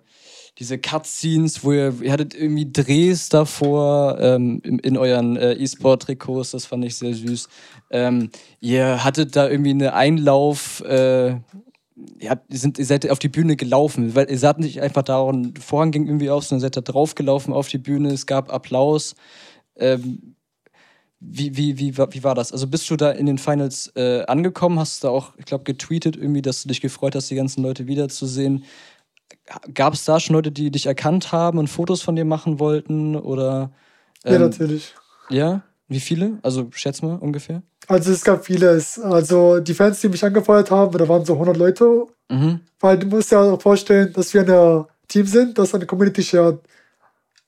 [0.59, 6.51] diese Cutscenes, wo ihr, ihr hattet irgendwie Drehs davor ähm, in, in euren äh, E-Sport-Trikots,
[6.51, 7.47] das fand ich sehr süß.
[7.89, 8.29] Ähm,
[8.59, 11.29] ihr hattet da irgendwie eine Einlauf, äh,
[12.19, 15.03] ihr, habt, ihr, sind, ihr seid auf die Bühne gelaufen, weil ihr saht nicht einfach
[15.03, 18.53] da und Vorhang ging irgendwie auf, sondern seid da draufgelaufen auf die Bühne, es gab
[18.53, 19.15] Applaus.
[19.75, 20.35] Ähm,
[21.25, 22.51] wie, wie, wie, wie war das?
[22.51, 24.77] Also bist du da in den Finals äh, angekommen?
[24.77, 27.63] Hast du da auch, ich glaube, getweetet irgendwie, dass du dich gefreut hast, die ganzen
[27.63, 28.65] Leute wiederzusehen?
[29.73, 33.15] Gab es da schon Leute, die dich erkannt haben und Fotos von dir machen wollten?
[33.15, 33.71] Oder
[34.23, 34.93] ja, ähm, natürlich.
[35.29, 35.61] ja?
[35.89, 36.39] Wie viele?
[36.41, 37.61] Also schätz mal ungefähr.
[37.87, 38.97] Also es gab vieles.
[38.99, 42.05] Also die Fans, die mich angefeuert haben, da waren so 100 Leute.
[42.29, 42.61] Mhm.
[42.79, 46.59] Weil du musst dir auch vorstellen, dass wir ein Team sind, das eine Community shared.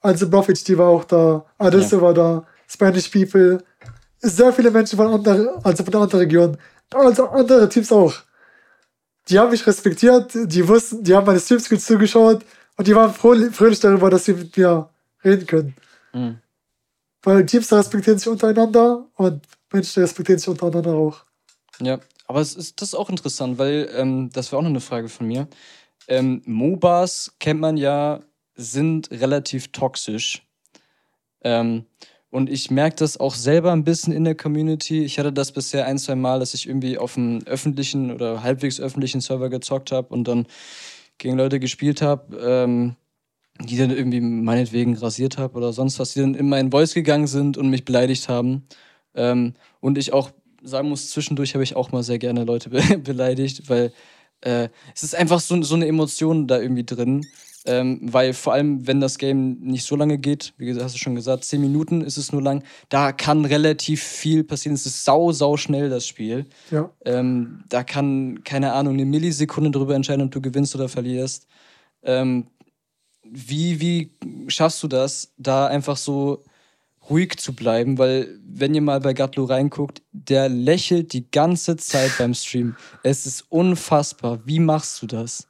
[0.02, 2.02] Also Brofic, die war auch da, Adesse Ja.
[2.02, 3.64] war da, Spanish People.
[4.20, 6.58] Sehr viele Menschen von anderen, also von anderen Regionen.
[6.94, 8.14] Also andere Teams auch.
[9.28, 12.46] Die haben mich respektiert, die wussten, die haben meine Streams gut zugeschaut
[12.78, 14.90] und die waren fröhlich, fröhlich darüber, dass sie mit mir
[15.24, 15.76] reden können.
[16.14, 16.40] Mhm.
[17.24, 21.24] Weil Teams respektieren sich untereinander und Menschen respektieren sich untereinander auch.
[21.82, 24.80] Ja, aber es ist, das ist auch interessant, weil ähm, das wäre auch noch eine
[24.80, 25.48] Frage von mir.
[26.08, 28.22] Ähm, MOBAs kennt man ja,
[28.56, 30.46] sind relativ toxisch.
[31.42, 31.86] Ähm,
[32.36, 35.06] und ich merke das auch selber ein bisschen in der Community.
[35.06, 38.82] Ich hatte das bisher ein, zwei Mal, dass ich irgendwie auf einem öffentlichen oder halbwegs
[38.82, 40.46] öffentlichen Server gezockt habe und dann
[41.18, 42.96] gegen Leute gespielt habe, ähm,
[43.62, 47.28] die dann irgendwie meinetwegen rasiert habe oder sonst was, die dann in meinen Voice gegangen
[47.28, 48.68] sind und mich beleidigt haben.
[49.14, 50.30] Ähm, und ich auch
[50.62, 53.94] sagen muss, zwischendurch habe ich auch mal sehr gerne Leute be beleidigt, weil
[54.42, 57.26] äh, es ist einfach so, so eine Emotion da irgendwie drin.
[57.68, 61.00] Ähm, weil vor allem, wenn das Game nicht so lange geht, wie gesagt, hast du
[61.00, 64.76] schon gesagt, 10 Minuten ist es nur lang, da kann relativ viel passieren.
[64.76, 66.46] Es ist sau, sau schnell, das Spiel.
[66.70, 66.92] Ja.
[67.06, 71.48] Ähm, da kann, keine Ahnung, eine Millisekunde darüber entscheiden, ob du gewinnst oder verlierst.
[72.04, 72.48] Ähm,
[73.24, 74.12] wie, wie
[74.48, 76.44] schaffst du das, da einfach so
[77.10, 77.98] ruhig zu bleiben?
[77.98, 82.76] Weil, wenn ihr mal bei Gatlo reinguckt, der lächelt die ganze Zeit beim Stream.
[83.02, 84.40] Es ist unfassbar.
[84.46, 85.48] Wie machst du das?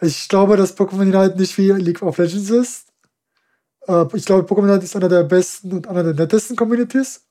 [0.00, 2.86] Ich glaube, dass Pokémon Unite nicht wie League of Legends ist.
[3.88, 7.22] Äh, Ich glaube, Pokémon Unite ist einer der besten und einer der nettesten Communities.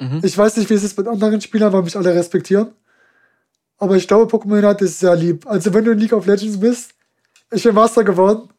[0.00, 0.20] Mhm.
[0.22, 2.72] Ich weiß nicht, wie es ist mit anderen Spielern, weil mich alle respektieren.
[3.78, 5.46] Aber ich glaube, Pokémon Unite ist sehr lieb.
[5.46, 6.92] Also, wenn du in League of Legends bist,
[7.50, 8.50] ich bin Master geworden.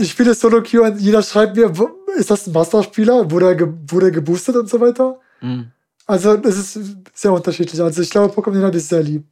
[0.00, 1.72] Ich spiele Solo Queue und jeder schreibt mir,
[2.16, 3.30] ist das ein Master-Spieler?
[3.30, 5.20] Wurde er, ge wurde er geboostet und so weiter?
[5.40, 5.70] Mhm.
[6.06, 7.80] Also, es ist sehr unterschiedlich.
[7.80, 9.24] Also, ich glaube, Pokémon Unite ist sehr lieb.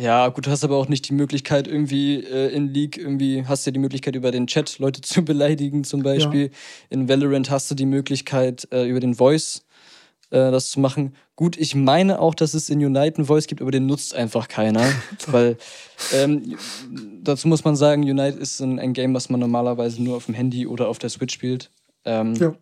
[0.00, 3.66] Ja, gut, du hast aber auch nicht die Möglichkeit, irgendwie äh, in League, irgendwie hast
[3.66, 6.50] du ja die Möglichkeit, über den Chat Leute zu beleidigen, zum Beispiel.
[6.88, 9.64] In Valorant hast du die Möglichkeit, äh, über den Voice
[10.30, 11.16] äh, das zu machen.
[11.34, 14.46] Gut, ich meine auch, dass es in Unite einen Voice gibt, aber den nutzt einfach
[14.46, 14.86] keiner.
[15.26, 15.56] weil
[16.12, 16.56] ähm,
[17.22, 20.34] dazu muss man sagen, Unite ist ein, ein Game, was man normalerweise nur auf dem
[20.34, 21.70] Handy oder auf der Switch spielt.
[22.04, 22.54] Ähm, Ja.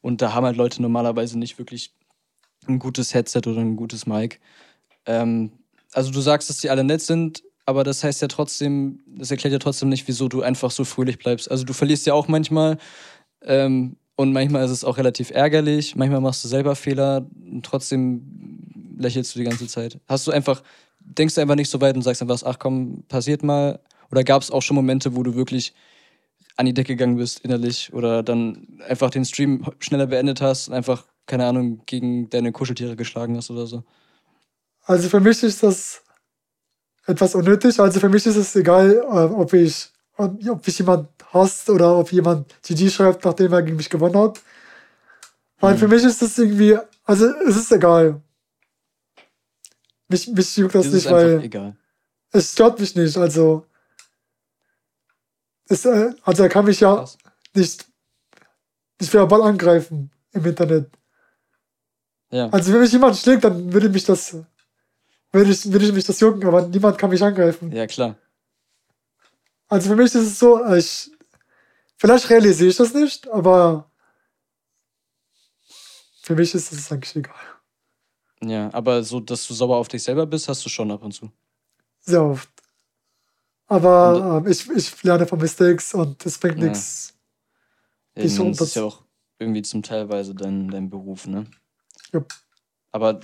[0.00, 1.92] Und da haben halt Leute normalerweise nicht wirklich
[2.66, 4.40] ein gutes Headset oder ein gutes Mic.
[5.06, 5.52] Ähm,
[5.92, 9.52] also du sagst, dass die alle nett sind, aber das heißt ja trotzdem, das erklärt
[9.52, 11.50] ja trotzdem nicht, wieso du einfach so fröhlich bleibst.
[11.50, 12.78] Also du verlierst ja auch manchmal
[13.42, 18.96] ähm, und manchmal ist es auch relativ ärgerlich, manchmal machst du selber Fehler und trotzdem
[18.98, 19.98] lächelst du die ganze Zeit.
[20.08, 20.62] Hast du einfach,
[21.00, 23.80] denkst du einfach nicht so weit und sagst einfach, ach komm, passiert mal?
[24.10, 25.72] Oder gab es auch schon Momente, wo du wirklich
[26.56, 30.74] an die Decke gegangen bist innerlich oder dann einfach den Stream schneller beendet hast und
[30.74, 33.84] einfach, keine Ahnung, gegen deine Kuscheltiere geschlagen hast oder so?
[34.84, 36.02] Also für mich ist das
[37.06, 37.78] etwas unnötig.
[37.80, 42.12] Also für mich ist es egal, äh, ob ich, ob mich jemand hasst oder ob
[42.12, 44.40] jemand GG schreibt, nachdem er gegen mich gewonnen hat.
[45.60, 48.22] Weil für mich ist das irgendwie, also es ist egal.
[50.08, 51.76] Mich, mich juckt das ist nicht, weil egal.
[52.32, 53.16] es stört mich nicht.
[53.16, 53.66] Also,
[55.68, 57.18] es, äh, also er kann mich ja Krass.
[57.54, 57.86] nicht,
[58.98, 60.90] nicht verbal angreifen im Internet.
[62.30, 62.48] Ja.
[62.48, 64.36] Also wenn mich jemand schlägt, dann würde mich das,
[65.32, 67.70] würde ich, würde ich mich das jucken, aber niemand kann mich angreifen.
[67.72, 68.16] ja, klar.
[69.68, 71.10] Also für mich ist es so, ich,
[71.96, 73.88] vielleicht realisiere ich das nicht, aber
[76.22, 77.34] für mich ist es eigentlich egal.
[78.42, 81.12] Ja, aber so, dass du sauer auf dich selber bist, hast du schon ab und
[81.12, 81.30] zu.
[82.00, 82.48] Sehr oft.
[83.66, 86.64] Aber ähm, ich, ich lerne von Mistakes und es bringt Ja.
[86.64, 87.14] nichts.
[88.16, 89.04] Ja, das ist ja auch
[89.38, 91.46] irgendwie zum Teilweise dein, dein Beruf, ne?
[92.12, 92.34] Jupp.
[92.90, 93.20] Aber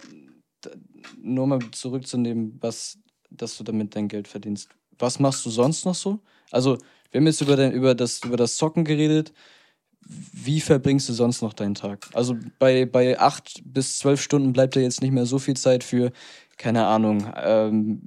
[1.20, 2.98] nur mal zurückzunehmen, was,
[3.30, 4.68] dass du damit dein Geld verdienst.
[4.98, 6.20] Was machst du sonst noch so?
[6.50, 6.78] Also,
[7.10, 9.32] wir haben jetzt über, dein, über, das, über das Zocken geredet.
[10.08, 12.06] Wie verbringst du sonst noch deinen Tag?
[12.14, 15.82] Also bei, bei acht bis zwölf Stunden bleibt ja jetzt nicht mehr so viel Zeit
[15.82, 16.12] für,
[16.56, 18.02] keine Ahnung, ähm,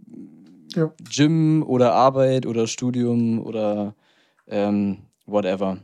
[0.76, 0.94] Ja.
[1.10, 3.96] Gym oder Arbeit oder Studium oder
[4.48, 5.80] ähm, whatever.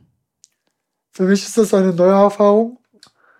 [1.11, 2.77] Für mich ist das eine neue Erfahrung,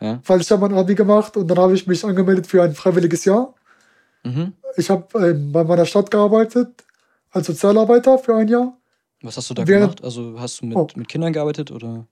[0.02, 0.20] Ja.
[0.26, 3.24] weil ich habe mein Abi gemacht und dann habe ich mich angemeldet für ein freiwilliges
[3.26, 3.54] Jahr.
[4.24, 4.54] Mhm.
[4.76, 6.84] Ich habe ähm, bei meiner Stadt gearbeitet
[7.32, 8.78] als Sozialarbeiter für ein Jahr.
[9.22, 10.04] Was hast du da Während- gemacht?
[10.04, 10.88] Also hast du mit, Oh.
[10.96, 12.06] mit Kindern gearbeitet oder?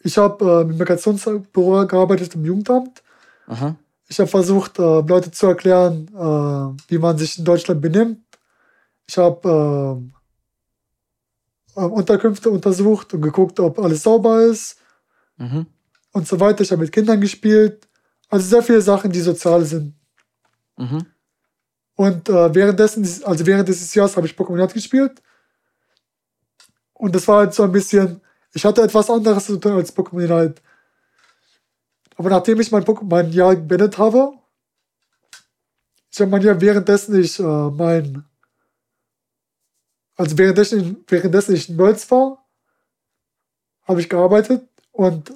[0.00, 3.02] Ich habe äh, im Migrationsbüro gearbeitet im Jugendamt.
[3.46, 3.76] Aha.
[4.08, 8.20] Ich habe versucht, äh, Leute zu erklären, äh, wie man sich in Deutschland benimmt.
[9.06, 10.00] Ich habe
[11.76, 14.78] äh, äh, Unterkünfte untersucht und geguckt, ob alles sauber ist
[15.36, 15.66] Mhm.
[16.14, 16.62] Und so weiter.
[16.62, 17.86] Ich habe mit Kindern gespielt.
[18.30, 19.94] Also sehr viele Sachen, die sozial sind.
[20.76, 21.06] Mhm.
[21.96, 25.20] Und äh, währenddessen, also während dieses Jahres habe ich Pokémon Unite gespielt.
[26.94, 28.20] Und das war halt so ein bisschen,
[28.52, 30.62] ich hatte etwas anderes zu tun als Pokémon Unite.
[32.16, 34.32] Aber nachdem ich mein, Pokémon- mein Jahr beendet habe,
[36.10, 38.24] ich habe mein Jahr währenddessen ich äh, mein,
[40.16, 42.46] also währenddessen, währenddessen ich in Worlds war,
[43.82, 45.32] habe ich gearbeitet und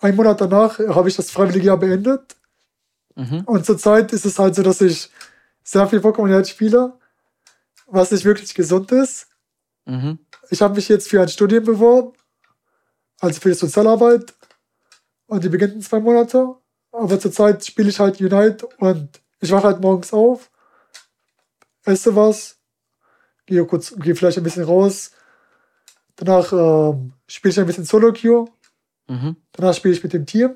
[0.00, 2.36] einen Monat danach habe ich das freiwillige Jahr beendet.
[3.14, 3.42] Mhm.
[3.44, 5.10] Und zurzeit ist es halt so, dass ich
[5.62, 6.98] sehr viel Pokémon Unite spiele,
[7.86, 9.28] was nicht wirklich gesund ist.
[9.84, 10.18] Mhm.
[10.50, 12.12] Ich habe mich jetzt für ein Studium beworben,
[13.20, 14.34] also für die Sozialarbeit.
[15.26, 16.56] Und die beginnt in zwei Monate.
[16.92, 20.50] Aber zurzeit spiele ich halt Unite und ich wache halt morgens auf,
[21.84, 22.58] esse was,
[23.46, 25.12] gehe kurz, gehe vielleicht ein bisschen raus.
[26.16, 28.46] Danach ähm, spiele ich ein bisschen Solo-Queue.
[29.10, 29.36] Mhm.
[29.52, 30.54] Danach spiele ich mit dem Team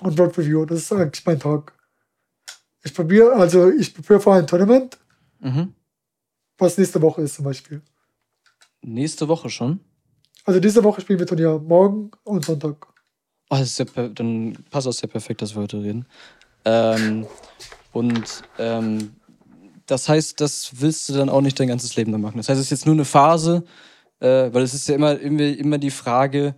[0.00, 0.64] und World Review.
[0.64, 1.74] Das ist eigentlich mein Tag.
[2.82, 4.98] Ich probiere, also ich probiere vor ein Tournament,
[5.40, 5.74] Mhm.
[6.58, 7.82] was nächste Woche ist zum Beispiel.
[8.80, 9.80] Nächste Woche schon.
[10.44, 12.86] Also diese Woche spielen wir Turnier morgen und Sonntag.
[13.50, 16.06] Oh, das ist ja dann passt das ja perfekt, dass wir heute reden.
[16.64, 17.26] Ähm,
[17.92, 19.12] und ähm,
[19.86, 22.38] das heißt, das willst du dann auch nicht dein ganzes Leben lang machen.
[22.38, 23.64] Das heißt, es ist jetzt nur eine Phase,
[24.20, 26.54] äh, weil es ist ja immer, immer, immer die Frage,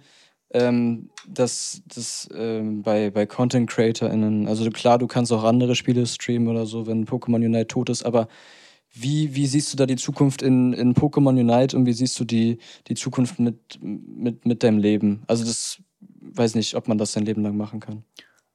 [0.55, 6.07] ähm, dass das ähm, bei, bei Content CreatorInnen, also klar, du kannst auch andere Spiele
[6.07, 8.29] streamen oder so, wenn Pokémon Unite tot ist, aber
[8.93, 12.25] wie, wie siehst du da die Zukunft in, in Pokémon Unite und wie siehst du
[12.25, 15.25] die, die Zukunft mit, mit, mit deinem Leben?
[15.27, 15.79] Also das
[16.21, 18.05] weiß nicht, ob man das sein Leben lang machen kann.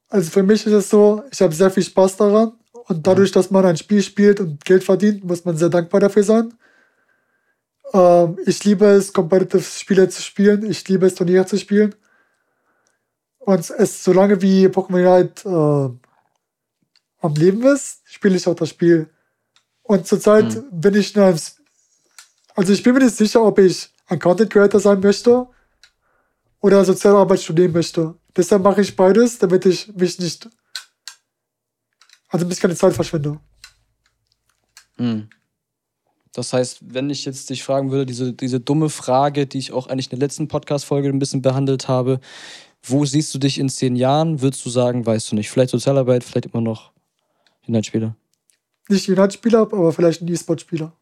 [0.08, 2.54] Also für mich ist es so, ich habe sehr viel Spaß daran.
[2.88, 6.24] Und dadurch, dass man ein Spiel spielt und Geld verdient, muss man sehr dankbar dafür
[6.24, 6.54] sein.
[7.94, 10.70] Ähm, ich liebe es, Competitive Spiele zu spielen.
[10.70, 11.96] Ich liebe es, Turniere zu spielen.
[13.40, 19.10] Und es, solange wie Pokémon Unite äh, am Leben ist, spiele ich auch das Spiel.
[19.82, 20.66] Und zurzeit Mhm.
[20.72, 21.40] bin ich in einem,
[22.56, 25.48] also ich bin mir nicht sicher, ob ich ein Content Creator sein möchte
[26.62, 28.16] oder Sozialarbeit studieren möchte.
[28.36, 30.48] Deshalb mache ich beides, damit ich mich nicht,
[32.28, 33.40] also mich keine Zeit verschwende.
[34.98, 35.30] Hm.
[36.34, 39.88] Das heißt, wenn ich jetzt dich fragen würde, diese, diese dumme Frage, die ich auch
[39.88, 42.20] eigentlich in der letzten Podcast-Folge ein bisschen behandelt habe,
[42.84, 45.50] wo siehst du dich in zehn Jahren, würdest du sagen, weißt du nicht.
[45.50, 46.92] Vielleicht Sozialarbeit, vielleicht immer noch
[47.68, 48.16] Unite-Spieler.
[48.90, 50.94] Nicht Unite-Spieler, aber vielleicht ein E-Sport-Spieler.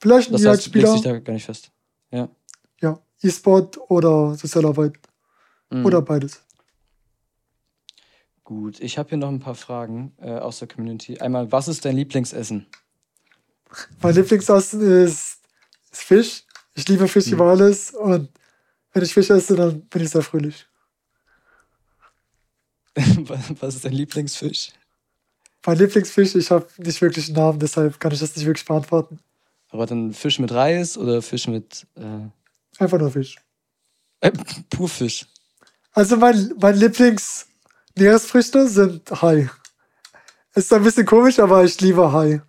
[0.00, 0.74] Vielleicht ein Das heißt,
[1.04, 1.70] da gar nicht fest.
[2.10, 2.28] Ja.
[2.80, 4.98] ja, E-Sport oder Sozialarbeit
[5.72, 5.86] Mhm.
[5.86, 6.42] oder beides.
[8.44, 11.18] Gut, ich habe hier noch ein paar Fragen äh, aus der Community.
[11.18, 12.66] Einmal, was ist dein Lieblingsessen?
[14.00, 15.38] Mein Lieblingsessen ist,
[15.90, 16.42] ist Fisch.
[16.74, 17.32] Ich liebe Fisch Mhm.
[17.34, 18.28] über alles und
[18.92, 20.66] wenn ich Fisch esse, dann bin ich sehr fröhlich.
[23.60, 24.72] was ist dein Lieblingsfisch?
[25.64, 29.18] Mein Lieblingsfisch, ich habe nicht wirklich einen Namen, deshalb kann ich das nicht wirklich beantworten.
[29.70, 32.28] Aber dann Fisch mit Reis oder Fisch mit äh,
[32.78, 33.36] Einfach nur Fisch.
[34.20, 34.32] äh,
[34.70, 35.26] Purfisch?
[35.92, 39.48] Also mein, mein Lieblings-Meeresfrüchte sind Hai.
[40.54, 42.42] Es ist ein bisschen komisch, aber ich liebe Hai.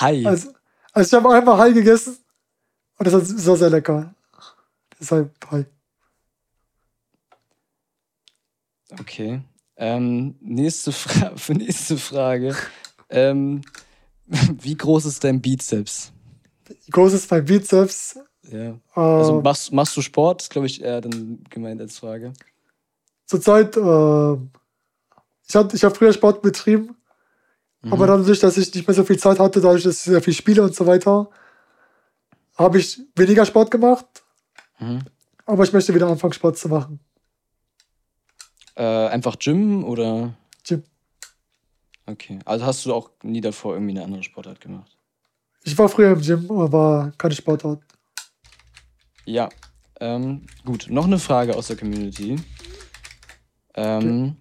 [0.00, 0.24] Hai.
[0.26, 0.52] Also,
[0.92, 2.18] also ich habe einmal Hai gegessen
[2.98, 4.14] und das war sehr lecker.
[5.00, 5.66] Deshalb Hai.
[9.00, 9.42] Okay.
[9.76, 12.54] Ähm, nächste, Fra für nächste Frage.
[13.08, 13.62] ähm,
[14.26, 16.12] wie groß ist dein Bizeps?
[16.84, 18.18] Wie groß ist mein Bizeps?
[18.42, 18.78] Ja.
[18.94, 20.42] Also Äh, machst, machst du Sport?
[20.42, 22.32] Ist, glaube ich, eher dann gemeint als Frage.
[23.26, 26.96] Zurzeit, äh, ich habe ich hab früher Sport betrieben,
[27.82, 27.92] Mhm.
[27.92, 30.34] aber dadurch, dass ich nicht mehr so viel Zeit hatte, dadurch, dass ich sehr viel
[30.34, 31.28] spiele und so weiter,
[32.56, 34.06] habe ich weniger Sport gemacht,
[34.78, 35.00] Mhm.
[35.46, 37.00] aber ich möchte wieder anfangen, Sport zu machen.
[38.74, 40.34] Äh, einfach Gym oder?
[40.66, 40.82] Gym.
[42.06, 42.38] Okay.
[42.44, 44.96] Also hast du auch nie davor irgendwie eine andere Sportart gemacht?
[45.64, 47.80] Ich war früher im Gym, aber keine Sportart.
[49.24, 49.48] Ja.
[50.00, 52.36] Ähm, gut, noch eine Frage aus der Community.
[53.74, 54.36] Ähm,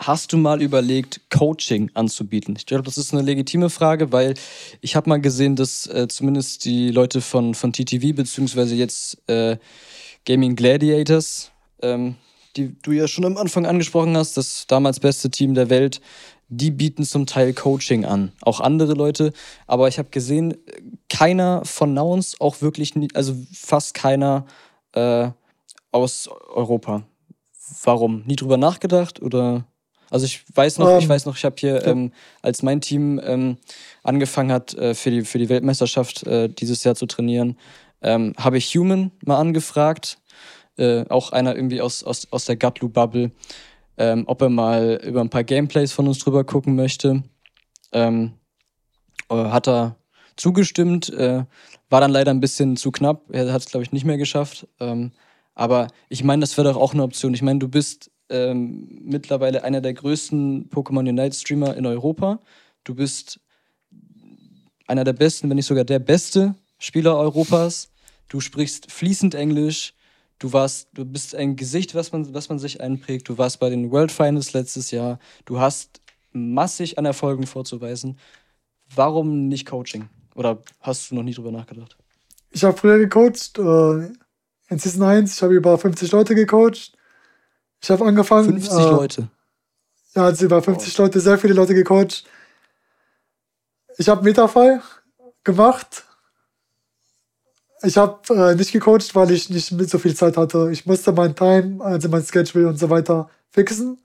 [0.00, 2.54] Hast du mal überlegt, Coaching anzubieten?
[2.56, 4.34] Ich glaube, das ist eine legitime Frage, weil
[4.80, 9.56] ich habe mal gesehen, dass äh, zumindest die Leute von, von TTV, beziehungsweise jetzt äh,
[10.24, 11.50] Gaming Gladiators,
[11.82, 12.14] ähm,
[12.56, 16.00] die du ja schon am Anfang angesprochen hast, das damals beste Team der Welt,
[16.48, 18.30] die bieten zum Teil Coaching an.
[18.42, 19.32] Auch andere Leute.
[19.66, 20.56] Aber ich habe gesehen,
[21.10, 24.46] keiner von Nouns, auch wirklich, nie, also fast keiner
[24.92, 25.30] äh,
[25.90, 27.02] aus Europa.
[27.82, 28.22] Warum?
[28.26, 29.66] Nie drüber nachgedacht oder?
[30.10, 33.20] Also ich weiß noch, ähm, ich weiß noch, ich habe hier, ähm, als mein Team
[33.24, 33.58] ähm,
[34.02, 37.56] angefangen hat, äh, für, die, für die Weltmeisterschaft äh, dieses Jahr zu trainieren,
[38.02, 40.18] ähm, habe ich Human mal angefragt,
[40.76, 43.32] äh, auch einer irgendwie aus, aus, aus der Gatlu-Bubble,
[43.98, 47.22] ähm, ob er mal über ein paar Gameplays von uns drüber gucken möchte.
[47.92, 48.32] Ähm,
[49.28, 49.96] äh, hat er
[50.36, 51.44] zugestimmt, äh,
[51.90, 53.22] war dann leider ein bisschen zu knapp.
[53.30, 54.66] Er hat es, glaube ich, nicht mehr geschafft.
[54.78, 55.12] Ähm,
[55.54, 57.34] aber ich meine, das wäre doch auch eine Option.
[57.34, 62.40] Ich meine, du bist ähm, mittlerweile einer der größten Pokémon Unite Streamer in Europa.
[62.84, 63.40] Du bist
[64.86, 67.90] einer der besten, wenn nicht sogar der beste Spieler Europas.
[68.28, 69.94] Du sprichst fließend Englisch.
[70.38, 73.28] Du warst, du bist ein Gesicht, was man, was man sich einprägt.
[73.28, 75.18] Du warst bei den World Finals letztes Jahr.
[75.44, 76.00] Du hast
[76.32, 78.18] massig an Erfolgen vorzuweisen.
[78.94, 80.08] Warum nicht Coaching?
[80.34, 81.96] Oder hast du noch nie drüber nachgedacht?
[82.50, 84.12] Ich habe früher gecoacht, äh,
[84.70, 85.34] in Season 1.
[85.34, 86.92] Ich habe über 50 Leute gecoacht.
[87.80, 88.60] Ich habe angefangen.
[88.60, 89.28] 50 äh, Leute.
[90.14, 91.02] Ja, also über 50 oh.
[91.02, 92.24] Leute, sehr viele Leute gecoacht.
[93.98, 94.80] Ich habe Metafy
[95.44, 96.04] gemacht.
[97.82, 100.70] Ich habe äh, nicht gecoacht, weil ich nicht mit so viel Zeit hatte.
[100.72, 103.98] Ich musste mein Time, also mein Schedule und so weiter fixen.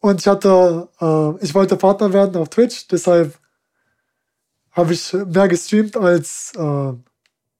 [0.00, 3.38] Und ich hatte, äh, ich wollte Partner werden auf Twitch, deshalb
[4.72, 6.92] habe ich mehr gestreamt als äh,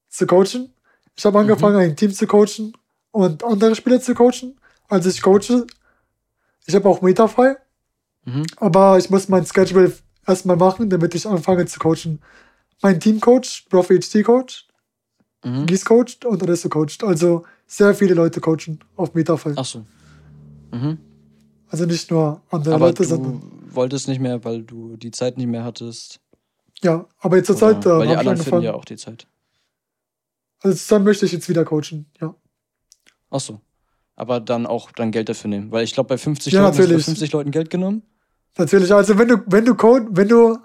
[0.09, 0.75] zu coachen.
[1.15, 1.83] Ich habe angefangen, mhm.
[1.83, 2.73] ein Team zu coachen
[3.13, 4.59] und andere Spieler zu coachen
[4.93, 5.67] als ich coache.
[6.67, 7.55] Ich habe auch Metafy.
[8.25, 8.45] Mhm.
[8.57, 9.93] Aber ich muss mein Schedule
[10.27, 12.21] erstmal machen, damit ich anfange zu coachen.
[12.83, 14.69] Mein Teamcoach, Prof HD coach,
[15.45, 15.67] mhm.
[15.67, 17.03] Gies coacht und Adesso coacht.
[17.03, 19.55] Also sehr viele Leute coachen auf Metafy.
[19.57, 19.85] Ach so.
[20.73, 20.99] Mhm.
[21.69, 23.43] Also nicht nur andere aber Leute, du sondern.
[23.71, 26.21] wolltest nicht mehr, weil du die Zeit nicht mehr hattest.
[26.83, 27.87] Ja, aber jetzt zur Zeit.
[27.87, 29.27] Äh, weil die anderen finden ja auch die Zeit.
[30.61, 32.35] Also dann möchte ich jetzt wieder coachen, ja.
[33.31, 33.61] Ach so
[34.17, 35.71] aber dann auch dann Geld dafür nehmen.
[35.71, 38.03] Weil ich glaube, bei 50 ja, Leuten hast du bei 50 Leuten Geld genommen.
[38.57, 40.59] Natürlich, also wenn du, wenn du Code, wenn du,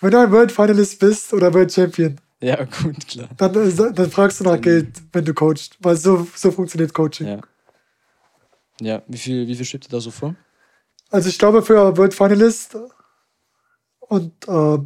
[0.00, 3.28] wenn du ein World Finalist bist oder World Champion, ja, gut, klar.
[3.38, 5.78] Dann, äh, dann fragst du nach Geld, wenn du coachst.
[5.80, 7.26] Weil so, so funktioniert Coaching.
[7.26, 7.40] Ja.
[8.80, 10.34] Ja, wie viel, wie viel steht dir da so vor?
[11.10, 12.76] Also ich glaube für World Finalist
[14.00, 14.78] und äh,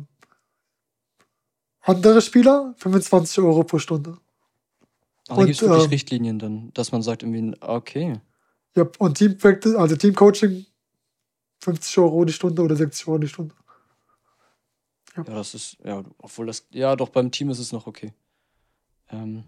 [1.82, 4.18] andere Spieler 25 Euro pro Stunde.
[5.28, 8.20] Ach, da gibt es wirklich äh, Richtlinien dann, dass man sagt irgendwie, okay.
[8.76, 9.36] Ja, und Team
[9.76, 10.66] also Teamcoaching
[11.60, 13.54] 50 Euro die Stunde oder 60 Euro die Stunde.
[15.16, 15.24] Ja.
[15.26, 18.12] ja, das ist, ja, obwohl das, ja, doch beim Team ist es noch okay.
[19.10, 19.44] Ähm,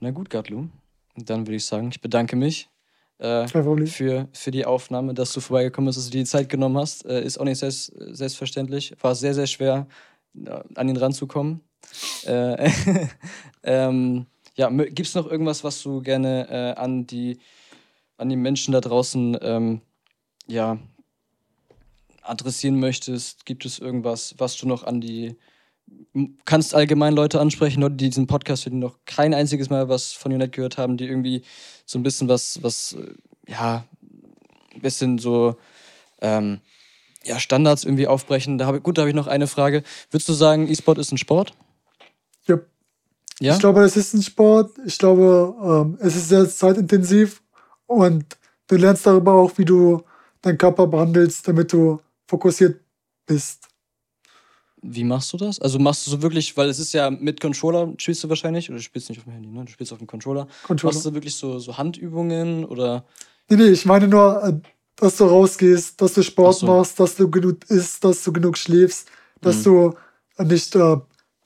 [0.00, 0.68] na gut, Gatlu.
[1.16, 2.68] Dann würde ich sagen, ich bedanke mich
[3.18, 3.46] äh,
[3.86, 7.06] für, für die Aufnahme, dass du vorbeigekommen bist, dass du dir die Zeit genommen hast.
[7.06, 8.94] Äh, ist auch nicht selbst, selbstverständlich.
[9.00, 9.88] War sehr, sehr schwer,
[10.34, 11.62] äh, an ihn ranzukommen.
[12.24, 12.70] Äh,
[13.62, 14.26] ähm,
[14.56, 17.38] ja, gibt es noch irgendwas, was du gerne äh, an, die,
[18.16, 19.80] an die Menschen da draußen ähm,
[20.46, 20.78] ja,
[22.22, 23.46] adressieren möchtest?
[23.46, 25.36] Gibt es irgendwas, was du noch an die
[26.44, 30.12] kannst allgemein Leute ansprechen, Leute, die diesen Podcast für die noch kein einziges Mal was
[30.12, 31.42] von Unite gehört haben, die irgendwie
[31.84, 33.14] so ein bisschen was, was, äh,
[33.50, 33.84] ja,
[34.74, 35.56] ein bisschen so,
[36.20, 36.60] ähm,
[37.24, 38.58] ja, Standards irgendwie aufbrechen.
[38.58, 39.82] Da hab, gut, da habe ich noch eine Frage.
[40.10, 41.54] Würdest du sagen, E-Sport ist ein Sport?
[42.46, 42.58] Ja.
[43.40, 43.54] Ja?
[43.54, 44.72] Ich glaube, es ist ein Sport.
[44.84, 47.42] Ich glaube, ähm, es ist sehr zeitintensiv
[47.86, 48.24] und
[48.66, 50.02] du lernst darüber auch, wie du
[50.42, 52.80] deinen Körper behandelst, damit du fokussiert
[53.26, 53.68] bist.
[54.82, 55.60] Wie machst du das?
[55.60, 58.78] Also machst du so wirklich, weil es ist ja mit Controller, spielst du wahrscheinlich, oder
[58.78, 59.64] du spielst nicht auf dem Handy, ne?
[59.64, 60.46] Du spielst auf dem Controller.
[60.62, 60.94] Controller.
[60.94, 63.04] Machst du wirklich so, so Handübungen oder?
[63.48, 64.52] Nee, nee, ich meine nur, äh,
[64.96, 66.66] dass du rausgehst, dass du Sport so.
[66.66, 69.08] machst, dass du genug isst, dass du genug schläfst,
[69.40, 69.94] dass mhm.
[70.38, 70.96] du nicht äh,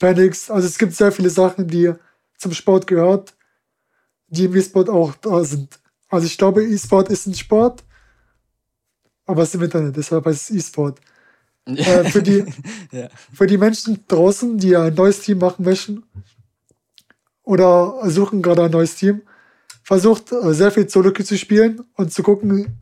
[0.00, 0.50] Panics.
[0.50, 1.92] Also es gibt sehr viele Sachen, die
[2.36, 3.34] zum Sport gehört,
[4.26, 5.78] die im E-Sport auch da sind.
[6.08, 7.84] Also ich glaube, E-Sport ist ein Sport,
[9.26, 11.00] aber es ist im Internet, deshalb heißt es E-Sport.
[11.66, 12.44] äh, für, die,
[12.90, 13.08] ja.
[13.32, 16.02] für die Menschen draußen, die ein neues Team machen möchten
[17.44, 19.22] oder suchen gerade ein neues Team,
[19.82, 22.80] versucht äh, sehr viel Solo zu spielen und zu gucken,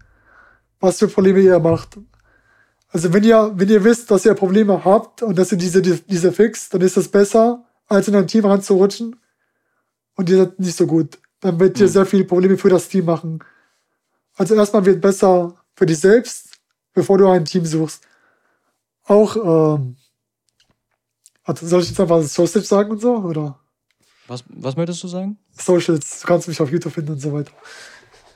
[0.81, 1.99] was für Probleme ihr macht.
[2.91, 6.32] Also wenn ihr, wenn ihr wisst, dass ihr Probleme habt und dass ihr diese, diese
[6.32, 9.16] fixt, dann ist es besser, als in ein Team ranzurutschen.
[10.16, 11.18] Und ihr seid nicht so gut.
[11.41, 11.93] Dann wird ihr mhm.
[11.93, 13.41] sehr viele Probleme für das Team machen.
[14.36, 16.59] Also erstmal wird besser für dich selbst,
[16.93, 18.03] bevor du ein Team suchst.
[19.05, 19.97] Auch, ähm,
[21.45, 23.59] also soll ich jetzt einfach Sausage sagen und so, oder?
[24.26, 25.39] Was, was möchtest du sagen?
[25.53, 27.53] Socials, du kannst mich auf YouTube finden und so weiter.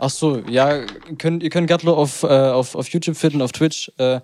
[0.04, 0.80] Ach so, ja,
[1.16, 3.92] könnt, ihr könnt Gatlo auf, äh, auf, auf YouTube finden, auf Twitch.
[3.98, 4.18] Äh,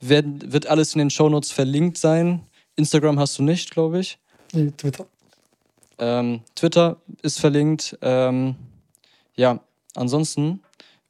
[0.00, 2.40] wird, wird alles in den Shownotes verlinkt sein.
[2.74, 4.18] Instagram hast du nicht, glaube ich.
[4.52, 5.06] Nee, Twitter.
[6.00, 7.96] Ähm, Twitter ist verlinkt.
[8.02, 8.56] Ähm,
[9.36, 9.60] ja,
[9.94, 10.62] ansonsten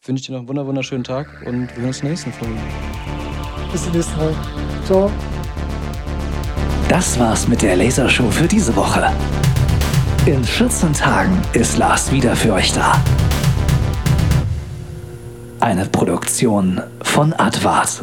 [0.05, 2.61] wünsche ich dir noch einen wunderschönen Tag und wir sehen uns in der nächsten Folge.
[3.73, 4.35] Bis zum nächsten Mal.
[4.85, 5.11] Ciao.
[6.91, 9.17] Das war's mit der Lasershow für diese Woche.
[10.27, 13.03] In 14 Tagen ist Lars wieder für euch da.
[15.61, 18.03] Eine Produktion von Advart.